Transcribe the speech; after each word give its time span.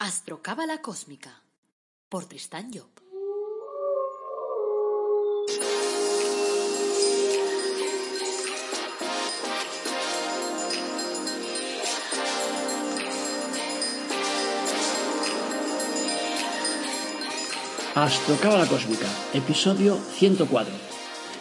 Astrocábala 0.00 0.80
Cósmica 0.80 1.42
por 2.08 2.26
Tristán 2.26 2.70
Job. 2.72 2.86
Astrocábala 17.96 18.68
Cósmica, 18.68 19.08
episodio 19.34 19.96
104. 19.96 20.72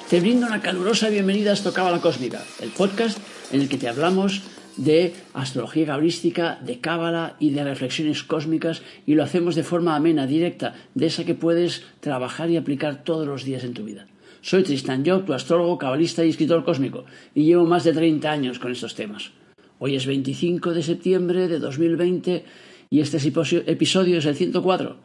Te 0.09 0.19
brindo 0.19 0.47
una 0.47 0.63
calurosa 0.63 1.09
bienvenida 1.09 1.51
a 1.51 1.53
Astrocábala 1.53 2.01
Cósmica, 2.01 2.43
el 2.59 2.71
podcast 2.71 3.19
en 3.51 3.61
el 3.61 3.69
que 3.69 3.77
te 3.77 3.87
hablamos 3.87 4.41
de 4.77 5.13
astrología 5.33 5.87
cabalística, 5.87 6.59
de 6.63 6.79
cábala 6.79 7.35
y 7.39 7.49
de 7.49 7.63
reflexiones 7.63 8.23
cósmicas 8.23 8.83
y 9.05 9.15
lo 9.15 9.23
hacemos 9.23 9.55
de 9.55 9.63
forma 9.63 9.95
amena, 9.95 10.27
directa, 10.27 10.75
de 10.95 11.07
esa 11.07 11.25
que 11.25 11.35
puedes 11.35 11.83
trabajar 11.99 12.49
y 12.49 12.57
aplicar 12.57 13.03
todos 13.03 13.27
los 13.27 13.43
días 13.43 13.63
en 13.63 13.73
tu 13.73 13.83
vida. 13.83 14.07
Soy 14.41 14.63
Tristan 14.63 15.03
Job, 15.05 15.25
tu 15.25 15.33
astrólogo, 15.33 15.77
cabalista 15.77 16.23
y 16.23 16.29
escritor 16.29 16.63
cósmico, 16.63 17.05
y 17.33 17.43
llevo 17.43 17.65
más 17.65 17.83
de 17.83 17.93
30 17.93 18.31
años 18.31 18.59
con 18.59 18.71
estos 18.71 18.95
temas. 18.95 19.31
Hoy 19.79 19.95
es 19.95 20.05
25 20.05 20.73
de 20.73 20.83
septiembre 20.83 21.47
de 21.47 21.59
2020 21.59 22.45
y 22.89 22.99
este 23.01 23.17
episodio 23.17 24.17
es 24.17 24.25
el 24.25 24.35
104 24.35 24.97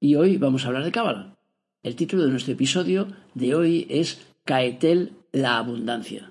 y 0.00 0.14
hoy 0.14 0.38
vamos 0.38 0.64
a 0.64 0.68
hablar 0.68 0.84
de 0.84 0.90
Cábala. 0.90 1.36
El 1.82 1.94
título 1.94 2.24
de 2.24 2.30
nuestro 2.30 2.54
episodio 2.54 3.08
de 3.34 3.54
hoy 3.54 3.86
es 3.88 4.26
Caetel 4.44 5.12
la 5.32 5.58
abundancia. 5.58 6.30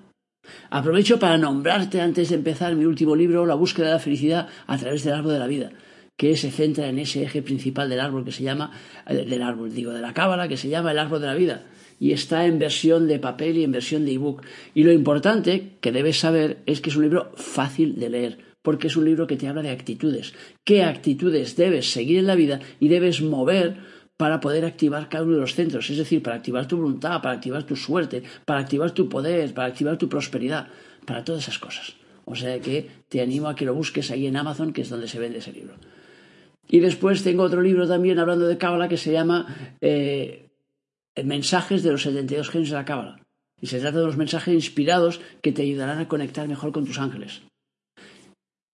Aprovecho 0.70 1.18
para 1.18 1.38
nombrarte 1.38 2.00
antes 2.00 2.28
de 2.28 2.36
empezar 2.36 2.74
mi 2.74 2.84
último 2.84 3.16
libro, 3.16 3.46
La 3.46 3.54
búsqueda 3.54 3.86
de 3.86 3.92
la 3.94 3.98
felicidad 3.98 4.48
a 4.66 4.78
través 4.78 5.04
del 5.04 5.14
árbol 5.14 5.32
de 5.32 5.38
la 5.38 5.46
vida, 5.46 5.70
que 6.16 6.36
se 6.36 6.50
centra 6.50 6.88
en 6.88 6.98
ese 6.98 7.22
eje 7.22 7.42
principal 7.42 7.88
del 7.88 8.00
árbol 8.00 8.24
que 8.24 8.32
se 8.32 8.42
llama, 8.42 8.72
eh, 9.06 9.24
del 9.24 9.42
árbol, 9.42 9.74
digo, 9.74 9.92
de 9.92 10.00
la 10.00 10.14
cábala, 10.14 10.48
que 10.48 10.56
se 10.56 10.68
llama 10.68 10.92
el 10.92 10.98
árbol 10.98 11.20
de 11.20 11.26
la 11.26 11.34
vida. 11.34 11.64
Y 11.98 12.12
está 12.12 12.46
en 12.46 12.58
versión 12.58 13.08
de 13.08 13.18
papel 13.18 13.58
y 13.58 13.64
en 13.64 13.72
versión 13.72 14.04
de 14.04 14.12
ebook. 14.12 14.42
Y 14.74 14.84
lo 14.84 14.92
importante 14.92 15.76
que 15.80 15.92
debes 15.92 16.18
saber 16.18 16.58
es 16.66 16.80
que 16.80 16.90
es 16.90 16.96
un 16.96 17.02
libro 17.02 17.32
fácil 17.36 17.98
de 17.98 18.08
leer 18.08 18.50
porque 18.62 18.88
es 18.88 18.96
un 18.96 19.04
libro 19.04 19.26
que 19.26 19.36
te 19.36 19.48
habla 19.48 19.62
de 19.62 19.70
actitudes. 19.70 20.34
¿Qué 20.64 20.82
actitudes 20.82 21.56
debes 21.56 21.90
seguir 21.90 22.18
en 22.18 22.26
la 22.26 22.34
vida 22.34 22.60
y 22.78 22.88
debes 22.88 23.22
mover 23.22 23.78
para 24.20 24.38
poder 24.38 24.66
activar 24.66 25.08
cada 25.08 25.24
uno 25.24 25.36
de 25.36 25.40
los 25.40 25.54
centros? 25.54 25.88
Es 25.88 25.96
decir, 25.96 26.22
para 26.22 26.36
activar 26.36 26.68
tu 26.68 26.76
voluntad, 26.76 27.22
para 27.22 27.36
activar 27.36 27.62
tu 27.64 27.74
suerte, 27.74 28.22
para 28.44 28.60
activar 28.60 28.90
tu 28.90 29.08
poder, 29.08 29.54
para 29.54 29.68
activar 29.68 29.96
tu 29.96 30.10
prosperidad, 30.10 30.68
para 31.06 31.24
todas 31.24 31.44
esas 31.44 31.58
cosas. 31.58 31.94
O 32.26 32.36
sea 32.36 32.60
que 32.60 32.86
te 33.08 33.22
animo 33.22 33.48
a 33.48 33.54
que 33.54 33.64
lo 33.64 33.74
busques 33.74 34.10
ahí 34.10 34.26
en 34.26 34.36
Amazon, 34.36 34.74
que 34.74 34.82
es 34.82 34.90
donde 34.90 35.08
se 35.08 35.18
vende 35.18 35.38
ese 35.38 35.52
libro. 35.52 35.74
Y 36.68 36.80
después 36.80 37.22
tengo 37.22 37.44
otro 37.44 37.62
libro 37.62 37.88
también 37.88 38.18
hablando 38.18 38.46
de 38.46 38.58
Cábala 38.58 38.88
que 38.88 38.98
se 38.98 39.10
llama 39.10 39.46
eh, 39.80 40.50
Mensajes 41.24 41.82
de 41.82 41.92
los 41.92 42.02
72 42.02 42.50
genios 42.50 42.68
de 42.68 42.76
la 42.76 42.84
Cábala. 42.84 43.22
Y 43.58 43.68
se 43.68 43.80
trata 43.80 44.00
de 44.00 44.04
los 44.04 44.18
mensajes 44.18 44.52
inspirados 44.52 45.22
que 45.40 45.52
te 45.52 45.62
ayudarán 45.62 45.98
a 45.98 46.08
conectar 46.08 46.46
mejor 46.46 46.72
con 46.72 46.84
tus 46.84 46.98
ángeles. 46.98 47.40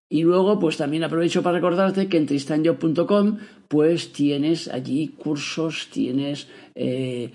Y 0.09 0.23
luego, 0.23 0.59
pues 0.59 0.77
también 0.77 1.03
aprovecho 1.03 1.43
para 1.43 1.57
recordarte 1.57 2.09
que 2.09 2.17
en 2.17 2.27
tristanjob.com, 2.27 3.39
pues 3.67 4.13
tienes 4.13 4.69
allí 4.69 5.09
cursos, 5.09 5.89
tienes 5.91 6.47
eh, 6.77 7.33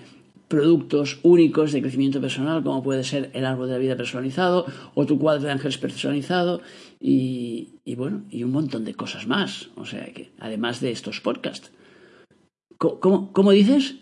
productos 0.48 1.20
únicos 1.24 1.74
de 1.74 1.82
crecimiento 1.82 2.22
personal, 2.22 2.64
como 2.64 2.82
puede 2.82 3.04
ser 3.04 3.30
el 3.34 3.46
árbol 3.46 3.68
de 3.68 3.74
la 3.74 3.80
vida 3.80 3.98
personalizado 3.98 4.66
o 4.96 5.06
tu 5.06 5.20
cuadro 5.20 5.44
de 5.44 5.52
ángeles 5.52 5.78
personalizado 5.78 6.62
y, 7.00 7.70
bueno, 7.98 8.24
y 8.30 8.44
un 8.44 8.52
montón 8.52 8.86
de 8.86 8.94
cosas 8.94 9.28
más. 9.28 9.70
O 9.76 9.86
sea 9.86 10.06
que, 10.14 10.32
además 10.40 10.80
de 10.80 10.92
estos 10.92 11.20
podcasts. 11.20 11.72
¿Cómo, 12.78 13.34
cómo 13.34 13.52
dices? 13.52 13.96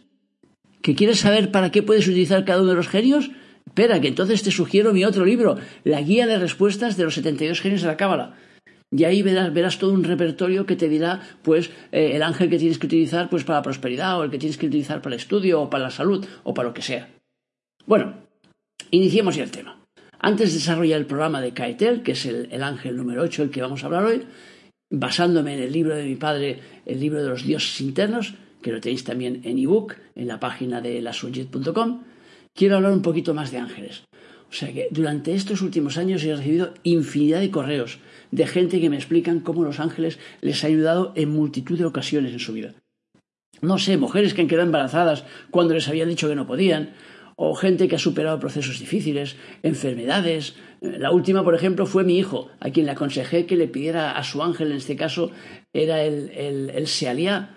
¿Que 0.82 0.96
quieres 0.96 1.20
saber 1.20 1.52
para 1.52 1.72
qué 1.72 1.82
puedes 1.82 2.08
utilizar 2.08 2.46
cada 2.46 2.62
uno 2.62 2.70
de 2.70 2.78
los 2.78 2.88
genios? 2.88 3.32
Espera, 3.66 4.00
que 4.00 4.08
entonces 4.08 4.44
te 4.44 4.52
sugiero 4.52 4.94
mi 4.94 5.06
otro 5.06 5.26
libro, 5.26 5.58
La 5.84 6.02
guía 6.02 6.28
de 6.28 6.38
respuestas 6.38 6.98
de 6.98 7.04
los 7.04 7.16
72 7.16 7.62
genios 7.62 7.82
de 7.82 7.88
la 7.88 7.98
Cábala 7.98 8.36
y 8.92 9.04
ahí 9.04 9.22
verás, 9.22 9.54
verás 9.54 9.78
todo 9.78 9.94
un 9.94 10.04
repertorio 10.04 10.66
que 10.66 10.76
te 10.76 10.90
dirá, 10.90 11.22
pues, 11.44 11.70
eh, 11.92 12.12
el 12.16 12.24
ángel 12.24 12.50
que 12.50 12.58
tienes 12.58 12.80
que 12.80 12.88
utilizar 12.88 13.30
pues, 13.30 13.44
para 13.44 13.60
la 13.60 13.64
prosperidad, 13.64 14.20
o 14.20 14.24
el 14.24 14.32
que 14.32 14.40
tienes 14.40 14.58
que 14.58 14.68
utilizar 14.68 15.02
para 15.02 15.16
el 15.16 15.22
estudio, 15.22 15.62
o 15.62 15.70
para 15.70 15.84
la 15.84 15.92
salud, 15.92 16.26
o 16.44 16.54
para 16.54 16.70
lo 16.70 16.74
que 16.74 16.82
sea. 16.82 17.10
Bueno, 17.86 18.16
iniciemos 18.92 19.36
ya 19.36 19.44
el 19.44 19.52
tema. 19.52 19.80
Antes 20.20 20.50
de 20.50 20.60
desarrollar 20.60 21.00
el 21.00 21.06
programa 21.06 21.40
de 21.40 21.54
Caetel, 21.54 22.02
que 22.02 22.14
es 22.14 22.26
el, 22.26 22.64
ángel 22.64 22.98
número 22.98 23.22
8, 23.22 23.44
el 23.44 23.50
que 23.52 23.62
vamos 23.62 23.84
a 23.84 23.86
hablar 23.86 24.06
hoy, 24.06 24.24
basándome 24.90 25.54
en 25.54 25.64
el 25.64 25.72
libro 25.72 25.96
de 25.96 26.04
mi 26.04 26.16
padre, 26.16 26.60
el 26.86 27.00
libro 27.00 27.22
de 27.22 27.30
los 27.30 27.46
dioses 27.46 27.80
internos, 27.82 28.34
que 28.62 28.72
lo 28.72 28.82
tenéis 28.82 29.04
también 29.04 29.42
en 29.46 29.60
ebook, 29.60 29.96
en 30.16 30.28
la 30.28 30.40
página 30.40 30.82
de 30.82 31.02
lasurjit.com, 31.02 32.04
quiero 32.54 32.76
hablar 32.76 32.92
un 32.92 33.02
poquito 33.02 33.34
más 33.34 33.52
de 33.52 33.60
ángeles. 33.60 34.04
O 34.50 34.54
sea 34.54 34.74
que 34.74 34.88
durante 34.92 35.36
estos 35.36 35.62
últimos 35.62 35.98
años 35.98 36.24
he 36.24 36.36
recibido 36.36 36.74
infinidad 36.84 37.40
de 37.40 37.52
correos 37.52 38.00
de 38.32 38.48
gente 38.48 38.82
que 38.82 38.90
me 38.90 38.96
explican 38.96 39.42
cómo 39.42 39.64
los 39.64 39.80
ángeles 39.80 40.20
les 40.42 40.64
ha 40.64 40.68
ayudado 40.68 41.14
en 41.16 41.30
multitud 41.30 41.78
de 41.78 41.86
ocasiones 41.86 42.34
en 42.34 42.40
su 42.40 42.54
vida. 42.54 42.74
No 43.62 43.78
sé, 43.78 43.98
mujeres 43.98 44.34
que 44.34 44.42
han 44.42 44.48
quedado 44.48 44.66
embarazadas 44.66 45.26
cuando 45.52 45.74
les 45.74 45.88
habían 45.88 46.10
dicho 46.10 46.28
que 46.28 46.36
no 46.36 46.48
podían, 46.48 46.94
o 47.36 47.54
gente 47.56 47.88
que 47.88 47.96
ha 47.96 48.00
superado 48.00 48.40
procesos 48.40 48.80
difíciles, 48.80 49.36
enfermedades. 49.64 50.56
La 50.82 51.12
última, 51.12 51.44
por 51.44 51.56
ejemplo, 51.56 51.86
fue 51.86 52.04
mi 52.04 52.18
hijo, 52.18 52.50
a 52.60 52.72
quien 52.72 52.86
le 52.86 52.94
aconsejé 52.94 53.46
que 53.46 53.56
le 53.56 53.68
pidiera 53.68 54.12
a 54.12 54.24
su 54.24 54.42
ángel, 54.42 54.72
en 54.72 54.78
este 54.78 54.96
caso 54.96 55.32
era 55.74 56.04
el, 56.04 56.32
el, 56.32 56.70
el 56.72 56.88
Sealia, 56.88 57.56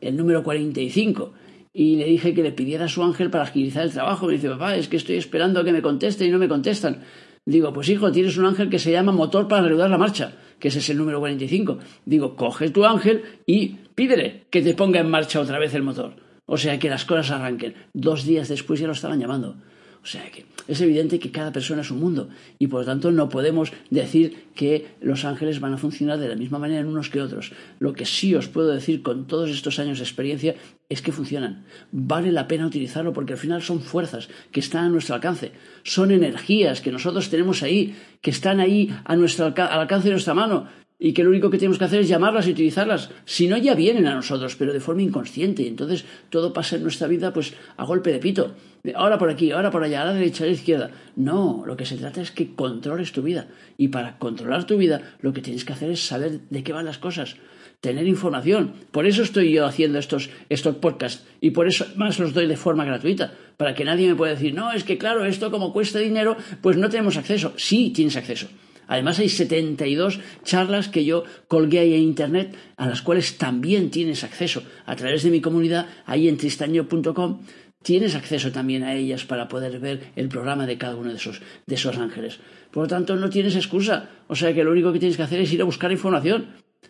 el 0.00 0.16
número 0.16 0.42
45 0.42 1.32
y 1.78 1.96
le 1.96 2.06
dije 2.06 2.32
que 2.32 2.42
le 2.42 2.52
pidiera 2.52 2.86
a 2.86 2.88
su 2.88 3.02
ángel 3.02 3.28
para 3.28 3.44
agilizar 3.44 3.84
el 3.84 3.92
trabajo. 3.92 4.26
Me 4.26 4.32
dice, 4.32 4.48
papá, 4.48 4.76
es 4.76 4.88
que 4.88 4.96
estoy 4.96 5.16
esperando 5.16 5.60
a 5.60 5.64
que 5.64 5.72
me 5.72 5.82
contesten 5.82 6.28
y 6.28 6.30
no 6.30 6.38
me 6.38 6.48
contestan. 6.48 7.02
Digo, 7.44 7.70
pues 7.70 7.90
hijo, 7.90 8.10
tienes 8.10 8.38
un 8.38 8.46
ángel 8.46 8.70
que 8.70 8.78
se 8.78 8.90
llama 8.90 9.12
motor 9.12 9.46
para 9.46 9.60
reanudar 9.60 9.90
la 9.90 9.98
marcha, 9.98 10.32
que 10.58 10.68
ese 10.68 10.78
es 10.78 10.88
el 10.88 10.96
número 10.96 11.18
45. 11.18 11.78
Digo, 12.06 12.34
coge 12.34 12.70
tu 12.70 12.86
ángel 12.86 13.24
y 13.44 13.76
pídele 13.94 14.46
que 14.48 14.62
te 14.62 14.72
ponga 14.72 15.00
en 15.00 15.10
marcha 15.10 15.38
otra 15.38 15.58
vez 15.58 15.74
el 15.74 15.82
motor. 15.82 16.16
O 16.46 16.56
sea, 16.56 16.78
que 16.78 16.88
las 16.88 17.04
cosas 17.04 17.30
arranquen. 17.32 17.74
Dos 17.92 18.24
días 18.24 18.48
después 18.48 18.80
ya 18.80 18.86
lo 18.86 18.94
estaban 18.94 19.20
llamando. 19.20 19.56
O 20.06 20.08
sea 20.08 20.30
que 20.30 20.46
es 20.68 20.80
evidente 20.80 21.18
que 21.18 21.32
cada 21.32 21.50
persona 21.50 21.82
es 21.82 21.90
un 21.90 21.98
mundo 21.98 22.28
y 22.60 22.68
por 22.68 22.78
lo 22.82 22.86
tanto 22.86 23.10
no 23.10 23.28
podemos 23.28 23.72
decir 23.90 24.44
que 24.54 24.94
los 25.00 25.24
ángeles 25.24 25.58
van 25.58 25.74
a 25.74 25.78
funcionar 25.78 26.20
de 26.20 26.28
la 26.28 26.36
misma 26.36 26.60
manera 26.60 26.80
en 26.80 26.86
unos 26.86 27.10
que 27.10 27.20
otros. 27.20 27.50
Lo 27.80 27.92
que 27.92 28.06
sí 28.06 28.32
os 28.36 28.46
puedo 28.46 28.68
decir 28.68 29.02
con 29.02 29.26
todos 29.26 29.50
estos 29.50 29.80
años 29.80 29.98
de 29.98 30.04
experiencia 30.04 30.54
es 30.88 31.02
que 31.02 31.10
funcionan. 31.10 31.64
Vale 31.90 32.30
la 32.30 32.46
pena 32.46 32.68
utilizarlo 32.68 33.12
porque 33.12 33.32
al 33.32 33.40
final 33.40 33.62
son 33.62 33.80
fuerzas 33.80 34.28
que 34.52 34.60
están 34.60 34.84
a 34.84 34.90
nuestro 34.90 35.16
alcance, 35.16 35.50
son 35.82 36.12
energías 36.12 36.80
que 36.80 36.92
nosotros 36.92 37.28
tenemos 37.28 37.64
ahí, 37.64 37.96
que 38.20 38.30
están 38.30 38.60
ahí 38.60 38.94
a 39.04 39.16
nuestro 39.16 39.46
al 39.46 39.80
alcance 39.80 40.06
de 40.06 40.12
nuestra 40.12 40.34
mano 40.34 40.68
y 40.98 41.12
que 41.12 41.22
lo 41.22 41.30
único 41.30 41.50
que 41.50 41.58
tenemos 41.58 41.78
que 41.78 41.84
hacer 41.84 42.00
es 42.00 42.08
llamarlas 42.08 42.46
y 42.46 42.52
utilizarlas. 42.52 43.10
Si 43.26 43.48
no, 43.48 43.58
ya 43.58 43.74
vienen 43.74 44.06
a 44.06 44.14
nosotros, 44.14 44.56
pero 44.56 44.72
de 44.72 44.80
forma 44.80 45.02
inconsciente. 45.02 45.62
Y 45.62 45.68
entonces 45.68 46.04
todo 46.30 46.52
pasa 46.52 46.76
en 46.76 46.82
nuestra 46.82 47.06
vida 47.06 47.32
pues 47.32 47.54
a 47.76 47.84
golpe 47.84 48.12
de 48.12 48.18
pito. 48.18 48.54
Ahora 48.94 49.18
por 49.18 49.28
aquí, 49.28 49.50
ahora 49.50 49.70
por 49.70 49.82
allá, 49.82 50.02
a 50.02 50.06
la 50.06 50.14
derecha, 50.14 50.44
a 50.44 50.46
la 50.46 50.52
izquierda. 50.54 50.90
No, 51.16 51.64
lo 51.66 51.76
que 51.76 51.84
se 51.84 51.96
trata 51.96 52.22
es 52.22 52.30
que 52.30 52.54
controles 52.54 53.12
tu 53.12 53.22
vida. 53.22 53.48
Y 53.76 53.88
para 53.88 54.18
controlar 54.18 54.64
tu 54.64 54.78
vida, 54.78 55.16
lo 55.20 55.32
que 55.32 55.42
tienes 55.42 55.64
que 55.64 55.74
hacer 55.74 55.90
es 55.90 56.00
saber 56.00 56.40
de 56.48 56.62
qué 56.62 56.72
van 56.72 56.86
las 56.86 56.98
cosas. 56.98 57.36
Tener 57.82 58.06
información. 58.06 58.72
Por 58.90 59.06
eso 59.06 59.22
estoy 59.22 59.52
yo 59.52 59.66
haciendo 59.66 59.98
estos, 59.98 60.30
estos 60.48 60.76
podcasts. 60.76 61.26
Y 61.42 61.50
por 61.50 61.68
eso 61.68 61.84
más 61.96 62.18
los 62.18 62.32
doy 62.32 62.46
de 62.46 62.56
forma 62.56 62.86
gratuita. 62.86 63.34
Para 63.58 63.74
que 63.74 63.84
nadie 63.84 64.08
me 64.08 64.14
pueda 64.14 64.32
decir, 64.32 64.54
no, 64.54 64.72
es 64.72 64.82
que 64.82 64.96
claro, 64.96 65.26
esto 65.26 65.50
como 65.50 65.74
cuesta 65.74 65.98
dinero, 65.98 66.36
pues 66.62 66.78
no 66.78 66.88
tenemos 66.88 67.18
acceso. 67.18 67.52
Sí, 67.56 67.90
tienes 67.94 68.16
acceso. 68.16 68.48
Además 68.86 69.18
hay 69.18 69.28
72 69.28 70.20
charlas 70.44 70.88
que 70.88 71.04
yo 71.04 71.24
colgué 71.48 71.80
ahí 71.80 71.94
en 71.94 72.02
internet 72.02 72.56
a 72.76 72.86
las 72.86 73.02
cuales 73.02 73.38
también 73.38 73.90
tienes 73.90 74.24
acceso 74.24 74.62
a 74.84 74.96
través 74.96 75.22
de 75.22 75.30
mi 75.30 75.40
comunidad 75.40 75.86
ahí 76.06 76.28
en 76.28 76.36
tristaño.com 76.36 77.40
tienes 77.86 78.16
acceso 78.16 78.50
también 78.50 78.82
a 78.82 78.94
ellas 78.94 79.24
para 79.24 79.46
poder 79.46 79.78
ver 79.78 80.10
el 80.16 80.28
programa 80.28 80.66
de 80.66 80.76
cada 80.76 80.96
uno 80.96 81.10
de 81.10 81.16
esos, 81.16 81.40
de 81.66 81.74
esos 81.76 81.96
ángeles. 81.98 82.40
Por 82.72 82.82
lo 82.82 82.88
tanto, 82.88 83.14
no 83.14 83.30
tienes 83.30 83.54
excusa. 83.54 84.08
O 84.26 84.34
sea 84.34 84.52
que 84.52 84.64
lo 84.64 84.72
único 84.72 84.92
que 84.92 84.98
tienes 84.98 85.16
que 85.16 85.22
hacer 85.22 85.40
es 85.40 85.52
ir 85.52 85.62
a 85.62 85.64
buscar 85.64 85.92
información. 85.92 86.48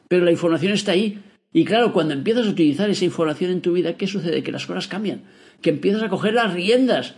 Pero 0.09 0.25
la 0.25 0.31
información 0.31 0.73
está 0.73 0.93
ahí. 0.93 1.19
Y 1.53 1.67
claro, 1.67 1.93
cuando 1.93 2.15
empiezas 2.15 2.47
a 2.47 2.51
utilizar 2.51 2.89
esa 2.89 3.05
información 3.05 3.51
en 3.51 3.61
tu 3.61 3.75
vida, 3.75 3.99
¿qué 3.99 4.07
sucede? 4.07 4.43
Que 4.43 4.53
las 4.53 4.65
cosas 4.65 4.89
cambian. 4.89 5.25
Que 5.61 5.69
empiezas 5.69 6.03
a 6.03 6.09
coger 6.09 6.33
las 6.33 6.55
riendas 6.55 7.15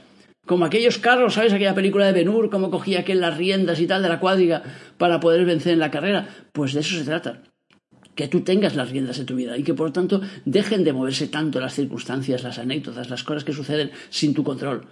como 0.48 0.64
aquellos 0.64 0.98
carros, 0.98 1.34
¿sabes? 1.34 1.52
Aquella 1.52 1.74
película 1.74 2.06
de 2.06 2.12
Ben-Hur, 2.12 2.50
cómo 2.50 2.70
cogía 2.70 3.00
aquel 3.00 3.20
las 3.20 3.36
riendas 3.36 3.80
y 3.80 3.86
tal 3.86 4.02
de 4.02 4.08
la 4.08 4.18
cuadriga 4.18 4.62
para 4.96 5.20
poder 5.20 5.44
vencer 5.44 5.74
en 5.74 5.78
la 5.78 5.90
carrera. 5.90 6.26
Pues 6.52 6.72
de 6.72 6.80
eso 6.80 6.96
se 6.96 7.04
trata. 7.04 7.42
Que 8.14 8.26
tú 8.26 8.40
tengas 8.40 8.74
las 8.74 8.90
riendas 8.90 9.18
en 9.20 9.26
tu 9.26 9.36
vida 9.36 9.56
y 9.58 9.62
que 9.62 9.74
por 9.74 9.88
lo 9.88 9.92
tanto 9.92 10.22
dejen 10.46 10.82
de 10.82 10.94
moverse 10.94 11.28
tanto 11.28 11.60
las 11.60 11.74
circunstancias, 11.74 12.42
las 12.42 12.58
anécdotas, 12.58 13.10
las 13.10 13.22
cosas 13.22 13.44
que 13.44 13.52
suceden 13.52 13.92
sin 14.08 14.34
tu 14.34 14.42
control. 14.42 14.86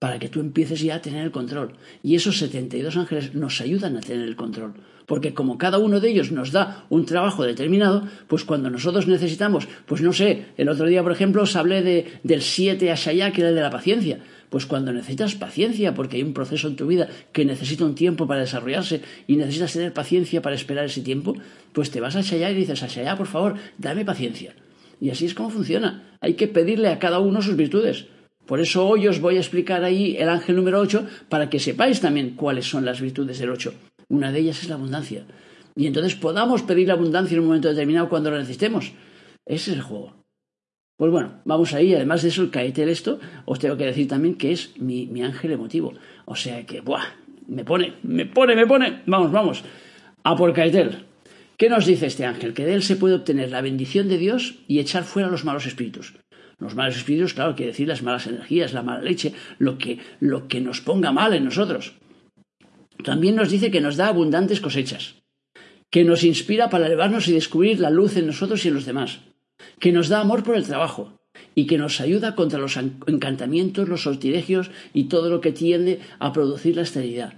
Para 0.00 0.18
que 0.18 0.30
tú 0.30 0.40
empieces 0.40 0.80
ya 0.80 0.96
a 0.96 1.02
tener 1.02 1.22
el 1.22 1.30
control. 1.30 1.74
Y 2.02 2.16
esos 2.16 2.38
72 2.38 2.96
ángeles 2.96 3.34
nos 3.34 3.60
ayudan 3.60 3.98
a 3.98 4.00
tener 4.00 4.26
el 4.26 4.34
control. 4.34 4.72
Porque 5.04 5.34
como 5.34 5.58
cada 5.58 5.76
uno 5.78 6.00
de 6.00 6.08
ellos 6.08 6.32
nos 6.32 6.52
da 6.52 6.86
un 6.88 7.04
trabajo 7.04 7.44
determinado, 7.44 8.08
pues 8.26 8.44
cuando 8.44 8.70
nosotros 8.70 9.06
necesitamos, 9.06 9.68
pues 9.84 10.00
no 10.00 10.14
sé, 10.14 10.46
el 10.56 10.70
otro 10.70 10.86
día, 10.86 11.02
por 11.02 11.12
ejemplo, 11.12 11.42
os 11.42 11.54
hablé 11.54 11.82
de, 11.82 12.06
del 12.22 12.40
7 12.40 12.90
Ashaya, 12.90 13.30
que 13.30 13.42
era 13.42 13.50
el 13.50 13.56
de 13.56 13.60
la 13.60 13.70
paciencia. 13.70 14.20
Pues 14.48 14.64
cuando 14.64 14.90
necesitas 14.90 15.34
paciencia, 15.34 15.94
porque 15.94 16.16
hay 16.16 16.22
un 16.22 16.32
proceso 16.32 16.68
en 16.68 16.76
tu 16.76 16.86
vida 16.86 17.08
que 17.32 17.44
necesita 17.44 17.84
un 17.84 17.94
tiempo 17.94 18.26
para 18.26 18.40
desarrollarse 18.40 19.02
y 19.26 19.36
necesitas 19.36 19.74
tener 19.74 19.92
paciencia 19.92 20.40
para 20.40 20.56
esperar 20.56 20.86
ese 20.86 21.02
tiempo, 21.02 21.36
pues 21.74 21.90
te 21.90 22.00
vas 22.00 22.16
a 22.16 22.20
Ashaya 22.20 22.50
y 22.50 22.54
dices, 22.54 22.82
Ashaya, 22.82 23.16
por 23.16 23.26
favor, 23.26 23.56
dame 23.76 24.06
paciencia. 24.06 24.54
Y 24.98 25.10
así 25.10 25.26
es 25.26 25.34
como 25.34 25.50
funciona. 25.50 26.16
Hay 26.20 26.34
que 26.34 26.48
pedirle 26.48 26.88
a 26.88 26.98
cada 26.98 27.18
uno 27.18 27.42
sus 27.42 27.56
virtudes. 27.56 28.06
Por 28.50 28.58
eso 28.58 28.84
hoy 28.84 29.06
os 29.06 29.20
voy 29.20 29.36
a 29.36 29.38
explicar 29.38 29.84
ahí 29.84 30.16
el 30.18 30.28
ángel 30.28 30.56
número 30.56 30.80
8 30.80 31.06
para 31.28 31.48
que 31.48 31.60
sepáis 31.60 32.00
también 32.00 32.30
cuáles 32.30 32.66
son 32.66 32.84
las 32.84 33.00
virtudes 33.00 33.38
del 33.38 33.50
8. 33.50 33.72
Una 34.08 34.32
de 34.32 34.40
ellas 34.40 34.60
es 34.60 34.68
la 34.68 34.74
abundancia. 34.74 35.22
Y 35.76 35.86
entonces 35.86 36.16
podamos 36.16 36.62
pedir 36.62 36.88
la 36.88 36.94
abundancia 36.94 37.36
en 37.36 37.42
un 37.42 37.46
momento 37.46 37.68
determinado 37.68 38.08
cuando 38.08 38.28
la 38.28 38.38
necesitemos. 38.38 38.90
Ese 39.46 39.70
es 39.70 39.76
el 39.76 39.82
juego. 39.82 40.14
Pues 40.96 41.12
bueno, 41.12 41.40
vamos 41.44 41.74
ahí. 41.74 41.94
Además 41.94 42.22
de 42.22 42.30
eso, 42.30 42.42
el 42.42 42.50
Caetel 42.50 42.88
esto, 42.88 43.20
os 43.44 43.60
tengo 43.60 43.76
que 43.76 43.86
decir 43.86 44.08
también 44.08 44.34
que 44.34 44.50
es 44.50 44.76
mi, 44.80 45.06
mi 45.06 45.22
ángel 45.22 45.52
emotivo. 45.52 45.94
O 46.24 46.34
sea 46.34 46.66
que, 46.66 46.80
¡buah! 46.80 47.04
Me 47.46 47.64
pone, 47.64 47.98
me 48.02 48.26
pone, 48.26 48.56
me 48.56 48.66
pone. 48.66 49.02
Vamos, 49.06 49.30
vamos. 49.30 49.62
A 50.24 50.34
por 50.34 50.52
Caetel. 50.52 51.04
¿Qué 51.56 51.68
nos 51.68 51.86
dice 51.86 52.06
este 52.06 52.26
ángel? 52.26 52.52
Que 52.52 52.64
de 52.64 52.74
él 52.74 52.82
se 52.82 52.96
puede 52.96 53.14
obtener 53.14 53.52
la 53.52 53.60
bendición 53.60 54.08
de 54.08 54.18
Dios 54.18 54.56
y 54.66 54.80
echar 54.80 55.04
fuera 55.04 55.30
los 55.30 55.44
malos 55.44 55.66
espíritus. 55.66 56.14
Los 56.60 56.74
malos 56.74 56.96
espíritus, 56.96 57.34
claro, 57.34 57.56
quiere 57.56 57.72
decir 57.72 57.88
las 57.88 58.02
malas 58.02 58.26
energías, 58.26 58.72
la 58.72 58.82
mala 58.82 59.02
leche, 59.02 59.32
lo 59.58 59.78
que, 59.78 59.98
lo 60.20 60.46
que 60.46 60.60
nos 60.60 60.80
ponga 60.80 61.10
mal 61.10 61.32
en 61.34 61.44
nosotros. 61.44 61.94
También 63.02 63.36
nos 63.36 63.50
dice 63.50 63.70
que 63.70 63.80
nos 63.80 63.96
da 63.96 64.08
abundantes 64.08 64.60
cosechas, 64.60 65.14
que 65.90 66.04
nos 66.04 66.22
inspira 66.22 66.68
para 66.68 66.86
elevarnos 66.86 67.28
y 67.28 67.32
descubrir 67.32 67.80
la 67.80 67.90
luz 67.90 68.16
en 68.16 68.26
nosotros 68.26 68.64
y 68.64 68.68
en 68.68 68.74
los 68.74 68.84
demás, 68.84 69.20
que 69.78 69.92
nos 69.92 70.08
da 70.08 70.20
amor 70.20 70.42
por 70.44 70.56
el 70.56 70.64
trabajo 70.66 71.18
y 71.54 71.66
que 71.66 71.78
nos 71.78 72.00
ayuda 72.00 72.34
contra 72.34 72.58
los 72.58 72.76
encantamientos, 72.76 73.88
los 73.88 74.02
sortilegios 74.02 74.70
y 74.92 75.04
todo 75.04 75.30
lo 75.30 75.40
que 75.40 75.52
tiende 75.52 76.00
a 76.18 76.32
producir 76.32 76.76
la 76.76 76.82
esterilidad. 76.82 77.34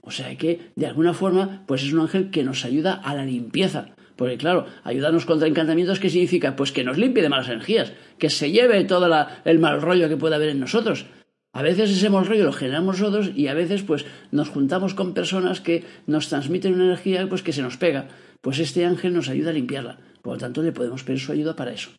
O 0.00 0.10
sea 0.10 0.36
que, 0.36 0.72
de 0.74 0.86
alguna 0.86 1.14
forma, 1.14 1.64
pues 1.66 1.82
es 1.82 1.92
un 1.92 2.00
ángel 2.00 2.30
que 2.30 2.42
nos 2.42 2.64
ayuda 2.64 2.94
a 2.94 3.14
la 3.14 3.24
limpieza, 3.24 3.94
porque 4.16 4.36
claro, 4.36 4.66
ayudarnos 4.84 5.26
contra 5.26 5.48
encantamientos, 5.48 6.00
¿qué 6.00 6.10
significa? 6.10 6.56
Pues 6.56 6.72
que 6.72 6.84
nos 6.84 6.98
limpie 6.98 7.22
de 7.22 7.28
malas 7.28 7.48
energías, 7.48 7.92
que 8.18 8.30
se 8.30 8.50
lleve 8.50 8.84
todo 8.84 9.10
el 9.44 9.58
mal 9.58 9.80
rollo 9.80 10.08
que 10.08 10.16
pueda 10.16 10.36
haber 10.36 10.50
en 10.50 10.60
nosotros. 10.60 11.06
A 11.54 11.62
veces 11.62 11.90
ese 11.90 12.08
mal 12.08 12.26
rollo 12.26 12.44
lo 12.44 12.52
generamos 12.52 12.98
nosotros 12.98 13.30
y 13.34 13.48
a 13.48 13.54
veces 13.54 13.82
pues 13.82 14.06
nos 14.30 14.48
juntamos 14.48 14.94
con 14.94 15.12
personas 15.12 15.60
que 15.60 15.84
nos 16.06 16.28
transmiten 16.28 16.74
una 16.74 16.84
energía 16.84 17.28
pues 17.28 17.42
que 17.42 17.52
se 17.52 17.62
nos 17.62 17.76
pega. 17.76 18.08
Pues 18.40 18.58
este 18.58 18.86
ángel 18.86 19.12
nos 19.12 19.28
ayuda 19.28 19.50
a 19.50 19.54
limpiarla. 19.54 19.98
Por 20.22 20.34
lo 20.34 20.38
tanto, 20.38 20.62
le 20.62 20.72
podemos 20.72 21.04
pedir 21.04 21.20
su 21.20 21.32
ayuda 21.32 21.54
para 21.54 21.72
eso. 21.72 21.90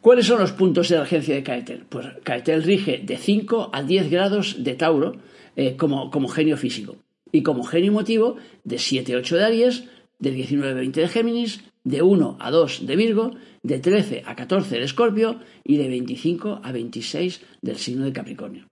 ¿Cuáles 0.00 0.26
son 0.26 0.40
los 0.40 0.52
puntos 0.52 0.88
de 0.88 0.96
la 0.96 1.02
agencia 1.02 1.34
de 1.34 1.42
Caetel? 1.42 1.86
Pues 1.88 2.06
Caetel 2.24 2.62
rige 2.62 3.00
de 3.02 3.16
5 3.16 3.70
a 3.72 3.82
10 3.82 4.10
grados 4.10 4.62
de 4.62 4.74
Tauro 4.74 5.16
eh, 5.56 5.76
como, 5.76 6.10
como 6.10 6.28
genio 6.28 6.56
físico 6.56 6.96
y 7.32 7.42
como 7.42 7.64
genio 7.64 7.90
emotivo 7.90 8.36
de 8.64 8.78
7 8.78 9.14
a 9.14 9.18
8 9.18 9.36
de 9.36 9.44
Aries, 9.44 9.84
de 10.18 10.30
19 10.30 10.72
a 10.72 10.74
20 10.74 11.00
de 11.00 11.08
Géminis, 11.08 11.60
de 11.84 12.02
1 12.02 12.38
a 12.40 12.50
2 12.50 12.86
de 12.86 12.96
Virgo, 12.96 13.30
de 13.62 13.78
13 13.78 14.22
a 14.26 14.34
14 14.34 14.78
de 14.78 14.84
Escorpio 14.84 15.40
y 15.64 15.76
de 15.76 15.88
25 15.88 16.60
a 16.62 16.72
26 16.72 17.42
del 17.62 17.76
signo 17.76 18.04
de 18.04 18.12
Capricornio. 18.12 18.68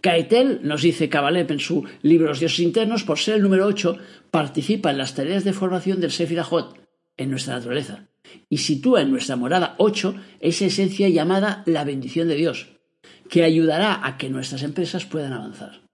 Caetel, 0.00 0.60
nos 0.62 0.82
dice 0.82 1.08
Cabalep 1.08 1.50
en 1.50 1.60
su 1.60 1.84
libro 2.02 2.28
Los 2.28 2.40
dioses 2.40 2.60
internos, 2.60 3.04
por 3.04 3.18
ser 3.18 3.36
el 3.36 3.42
número 3.42 3.66
8, 3.66 3.98
participa 4.30 4.90
en 4.90 4.98
las 4.98 5.14
tareas 5.14 5.44
de 5.44 5.52
formación 5.52 6.00
del 6.00 6.12
Sefirahot 6.12 6.78
en 7.16 7.30
nuestra 7.30 7.54
naturaleza 7.54 8.08
y 8.48 8.58
sitúa 8.58 9.02
en 9.02 9.10
nuestra 9.10 9.36
morada 9.36 9.74
8 9.78 10.14
esa 10.40 10.66
esencia 10.66 11.08
llamada 11.08 11.62
la 11.66 11.84
bendición 11.84 12.28
de 12.28 12.34
Dios, 12.34 12.68
que 13.28 13.44
ayudará 13.44 14.06
a 14.06 14.18
que 14.18 14.28
nuestras 14.28 14.62
empresas 14.62 15.04
puedan 15.06 15.32
avanzar. 15.32 15.85